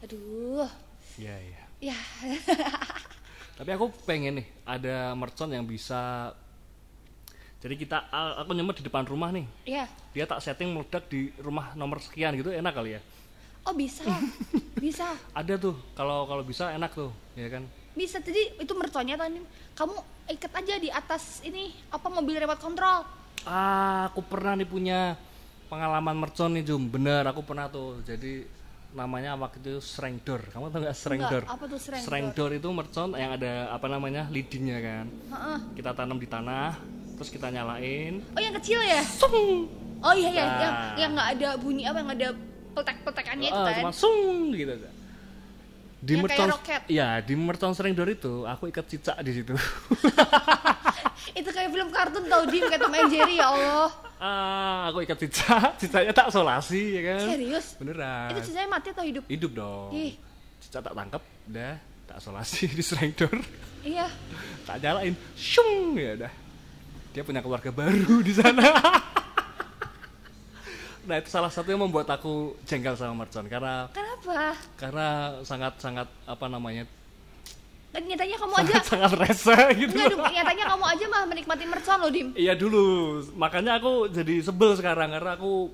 Aduh. 0.02 0.68
Iya 1.20 1.36
iya. 1.42 1.62
Ya. 1.92 1.98
Tapi 3.60 3.70
aku 3.72 3.88
pengen 4.04 4.42
nih 4.44 4.48
ada 4.68 5.16
mercon 5.16 5.52
yang 5.52 5.64
bisa 5.64 6.34
jadi 7.66 7.82
kita 7.82 7.98
aku 8.46 8.54
nyemot 8.54 8.78
di 8.78 8.86
depan 8.86 9.10
rumah 9.10 9.34
nih. 9.34 9.50
Ya 9.66 9.90
dia 10.14 10.24
tak 10.24 10.40
setting 10.40 10.72
meledak 10.72 11.10
di 11.12 11.34
rumah 11.42 11.76
nomor 11.76 11.98
sekian 11.98 12.38
gitu 12.38 12.54
enak 12.54 12.72
kali 12.72 12.96
ya? 12.96 13.02
Oh 13.66 13.74
bisa, 13.74 14.06
bisa, 14.86 15.18
ada 15.34 15.54
tuh 15.58 15.74
kalau 15.98 16.30
kalau 16.30 16.46
bisa 16.46 16.70
enak 16.72 16.94
tuh 16.94 17.10
ya 17.34 17.50
kan? 17.50 17.66
Bisa. 17.98 18.22
Jadi 18.22 18.62
itu 18.62 18.74
mertuanya 18.78 19.18
tadi 19.18 19.42
kamu 19.74 19.98
ikat 20.30 20.52
aja 20.56 20.74
di 20.78 20.90
atas 20.94 21.42
ini 21.42 21.74
apa 21.90 22.08
mobil 22.08 22.38
remote 22.38 22.62
control. 22.62 23.04
ah 23.46 24.10
aku 24.10 24.26
pernah 24.26 24.58
nih 24.58 24.66
punya 24.66 25.00
pengalaman 25.66 26.16
mercon 26.16 26.54
nih 26.54 26.64
Jum. 26.70 26.86
Bener 26.86 27.26
aku 27.26 27.42
pernah 27.42 27.66
tuh. 27.68 28.00
Jadi 28.06 28.46
namanya 28.96 29.36
waktu 29.36 29.60
itu 29.60 29.84
shrink 29.84 30.24
door 30.24 30.40
kamu 30.56 30.72
tau 30.72 30.80
Enggak, 30.80 31.28
door 31.28 31.44
apa 31.52 31.64
tuh 31.68 31.80
Shrink 31.84 32.32
door 32.32 32.56
itu 32.56 32.70
mercon 32.72 33.12
yang 33.20 33.36
ada 33.36 33.74
apa 33.74 33.92
namanya 33.92 34.32
leadingnya 34.32 34.80
kan? 34.80 35.06
Heeh. 35.12 35.58
kita 35.76 35.92
tanam 35.92 36.16
di 36.16 36.30
tanah 36.32 36.80
terus 37.16 37.30
kita 37.30 37.48
nyalain 37.48 38.20
Oh 38.30 38.42
yang 38.42 38.54
kecil 38.54 38.80
ya? 38.80 39.02
sung 39.02 39.68
Oh 39.98 40.12
iya 40.12 40.30
iya, 40.30 40.44
Nah. 40.44 40.60
yang 40.60 40.74
yang 40.98 41.12
nggak 41.14 41.30
ada 41.34 41.50
bunyi 41.56 41.84
apa 41.84 41.98
yang 41.98 42.12
ada 42.12 42.28
peletak-peletakannya 42.72 43.48
itu 43.48 43.58
Ah, 43.58 43.66
kan? 43.68 43.76
cuma 43.80 43.92
sung 43.92 44.20
gitu 44.52 44.70
aja. 44.70 44.90
di 45.98 46.14
Yang 46.14 46.22
mercon 46.22 46.38
kayak 46.38 46.54
roket. 46.54 46.82
ya 46.88 47.08
di 47.20 47.34
mercon 47.34 47.72
sering 47.72 47.92
door 47.92 48.06
itu 48.08 48.34
aku 48.44 48.68
ikat 48.68 48.86
cicak 48.86 49.18
di 49.20 49.32
situ 49.34 49.56
itu 51.40 51.50
kayak 51.50 51.70
film 51.70 51.90
kartun 51.90 52.26
tau 52.26 52.44
Dim 52.46 52.64
kayak 52.64 52.78
Tom 52.80 52.94
and 52.94 53.10
Jerry 53.10 53.36
ya 53.36 53.48
Allah. 53.48 53.90
ah 54.16 54.82
aku 54.88 55.02
ikat 55.02 55.18
cicak 55.20 55.74
cicaknya 55.82 56.14
tak 56.14 56.30
solasi 56.30 56.82
ya 56.94 57.02
kan 57.10 57.20
Serius? 57.28 57.66
beneran 57.76 58.30
Itu 58.30 58.40
ceritanya 58.44 58.70
mati 58.70 58.88
atau 58.92 59.04
hidup? 59.04 59.24
hidup 59.26 59.52
dong 59.54 59.90
Ih. 59.92 60.14
cicak 60.60 60.82
tak 60.84 60.94
tangkap 60.94 61.22
udah 61.46 61.74
tak 62.06 62.18
solasi 62.20 62.70
di 62.78 62.84
sering 62.84 63.12
door 63.12 63.34
Iya. 63.82 64.06
tak 64.64 64.78
nyalain 64.80 65.16
shung 65.34 65.96
ya 65.96 66.14
udah 66.16 66.32
dia 67.16 67.24
punya 67.24 67.40
keluarga 67.40 67.72
baru 67.72 68.20
di 68.20 68.36
sana 68.36 68.76
nah 71.08 71.16
itu 71.16 71.32
salah 71.32 71.48
satu 71.48 71.72
yang 71.72 71.88
membuat 71.88 72.12
aku 72.12 72.60
jengkel 72.68 72.92
sama 73.00 73.24
mercon 73.24 73.48
karena 73.48 73.88
Kenapa? 73.96 74.52
karena 74.76 75.08
sangat 75.48 75.80
sangat 75.80 76.12
apa 76.28 76.46
namanya 76.52 76.84
Kan 77.96 78.04
nyatanya 78.04 78.36
kamu 78.36 78.54
aja 78.60 78.74
sangat 78.84 78.88
sangat 78.92 79.12
rese 79.24 79.56
gitu 79.80 79.96
Enggak 79.96 80.12
dong, 80.12 80.28
nyatanya 80.28 80.66
kamu 80.76 80.84
aja 80.84 81.06
malah 81.08 81.28
menikmati 81.32 81.64
mercon 81.64 81.98
loh 82.04 82.12
Dim. 82.12 82.28
Iya 82.36 82.52
dulu, 82.52 82.84
makanya 83.40 83.80
aku 83.80 84.12
jadi 84.12 84.44
sebel 84.44 84.76
sekarang 84.76 85.16
karena 85.16 85.40
aku 85.40 85.72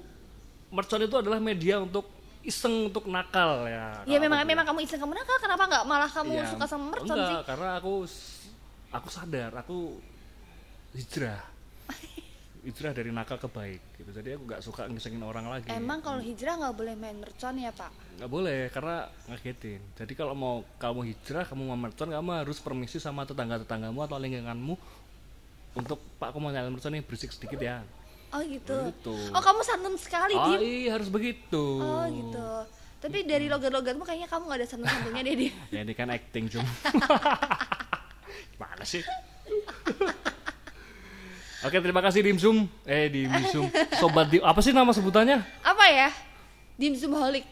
mercon 0.69 1.01
itu 1.01 1.17
adalah 1.17 1.41
media 1.41 1.82
untuk 1.82 2.06
iseng 2.45 2.93
untuk 2.93 3.10
nakal 3.10 3.65
ya. 3.65 4.06
Ya 4.06 4.06
Kalau 4.06 4.21
memang 4.21 4.38
aku 4.38 4.49
memang 4.54 4.65
kamu 4.69 4.80
iseng 4.86 5.01
kamu 5.01 5.17
nakal 5.17 5.38
kenapa 5.41 5.63
nggak 5.65 5.84
malah 5.89 6.10
kamu 6.13 6.30
bilang. 6.38 6.51
suka 6.54 6.65
sama 6.69 6.86
mercon 6.93 7.17
enggak, 7.17 7.34
sih? 7.34 7.41
karena 7.49 7.69
aku 7.82 7.93
aku 8.93 9.08
sadar 9.10 9.51
aku 9.58 9.77
hijrah 10.93 11.41
hijrah 12.65 12.91
dari 12.91 13.10
nakal 13.10 13.36
ke 13.36 13.47
baik 13.47 13.82
gitu 13.95 14.12
jadi 14.12 14.36
aku 14.36 14.43
nggak 14.45 14.62
suka 14.62 14.82
ngisengin 14.86 15.21
orang 15.21 15.47
lagi 15.47 15.67
Emang 15.67 15.99
kalau 15.99 16.19
hijrah 16.19 16.58
nggak 16.58 16.75
boleh 16.75 16.93
main 16.93 17.17
mercon 17.17 17.58
ya 17.58 17.71
pak? 17.71 17.89
nggak 18.17 18.30
boleh 18.30 18.69
karena 18.69 18.97
ngagetin 19.27 19.82
jadi 19.93 20.13
kalau 20.13 20.34
mau 20.34 20.56
kamu 20.77 21.10
hijrah 21.10 21.43
kamu 21.43 21.63
mau 21.65 21.80
mercon 21.80 22.08
kamu 22.08 22.30
harus 22.38 22.58
permisi 22.58 22.97
sama 22.97 23.23
tetangga 23.23 23.58
tetanggamu 23.58 23.97
atau 23.99 24.15
lingkunganmu 24.15 24.75
untuk 25.73 25.97
pak 26.19 26.30
aku 26.30 26.38
mau 26.38 26.51
nyalain 26.51 26.69
mercon 26.69 26.91
nih 26.91 27.01
berisik 27.01 27.32
sedikit 27.32 27.58
ya 27.58 27.82
Oh 28.32 28.39
gitu. 28.39 28.71
Begitu. 28.88 29.12
Oh 29.36 29.43
kamu 29.43 29.60
santun 29.60 29.99
sekali 29.99 30.32
oh 30.32 30.56
Dim. 30.56 30.63
iya 30.63 30.95
harus 30.95 31.12
begitu 31.12 31.84
Oh 31.84 32.08
gitu. 32.08 32.47
Tapi 33.04 33.27
dari 33.27 33.51
logat-logatmu 33.51 34.08
kayaknya 34.08 34.32
kamu 34.32 34.47
nggak 34.47 34.60
ada 34.62 34.67
santun-santunnya 34.69 35.21
deh 35.21 35.36
Dim. 35.36 35.51
ya 35.67 35.80
ini 35.84 35.91
kan 35.91 36.08
acting 36.08 36.47
cum 36.47 36.63
gimana 38.56 38.84
sih 38.86 39.04
Oke 41.62 41.78
terima 41.78 42.02
kasih 42.02 42.22
Dimsum 42.22 42.66
eh 42.84 43.06
Dimsum 43.08 43.70
sobat 43.96 44.28
Dim 44.28 44.42
apa 44.42 44.60
sih 44.60 44.72
nama 44.72 44.90
sebutannya 44.90 45.46
Apa 45.62 45.86
ya? 45.88 46.10
Dimsum 46.74 47.14
holik. 47.14 47.46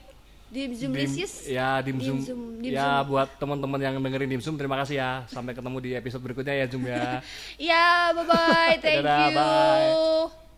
Dimsum 0.49 0.89
Dim- 0.89 1.05
lisius. 1.05 1.45
ya 1.45 1.77
Dimsum, 1.79 2.17
Dimsum- 2.17 2.57
ya 2.59 2.73
Dimsum. 2.97 3.05
buat 3.07 3.29
teman-teman 3.37 3.77
yang 3.77 3.95
dengerin 3.95 4.29
Dimsum 4.31 4.57
terima 4.57 4.81
kasih 4.81 4.97
ya 4.97 5.11
sampai 5.25 5.53
ketemu 5.53 5.77
di 5.77 5.89
episode 5.93 6.21
berikutnya 6.21 6.57
ya 6.57 6.65
Jum 6.65 6.81
ya 6.83 7.21
Ya, 7.69 8.09
bye 8.11 8.25
bye. 8.25 8.73
Thank 8.81 9.05
Dadah, 9.05 9.21
you. 9.23 9.37
bye. 9.37 10.48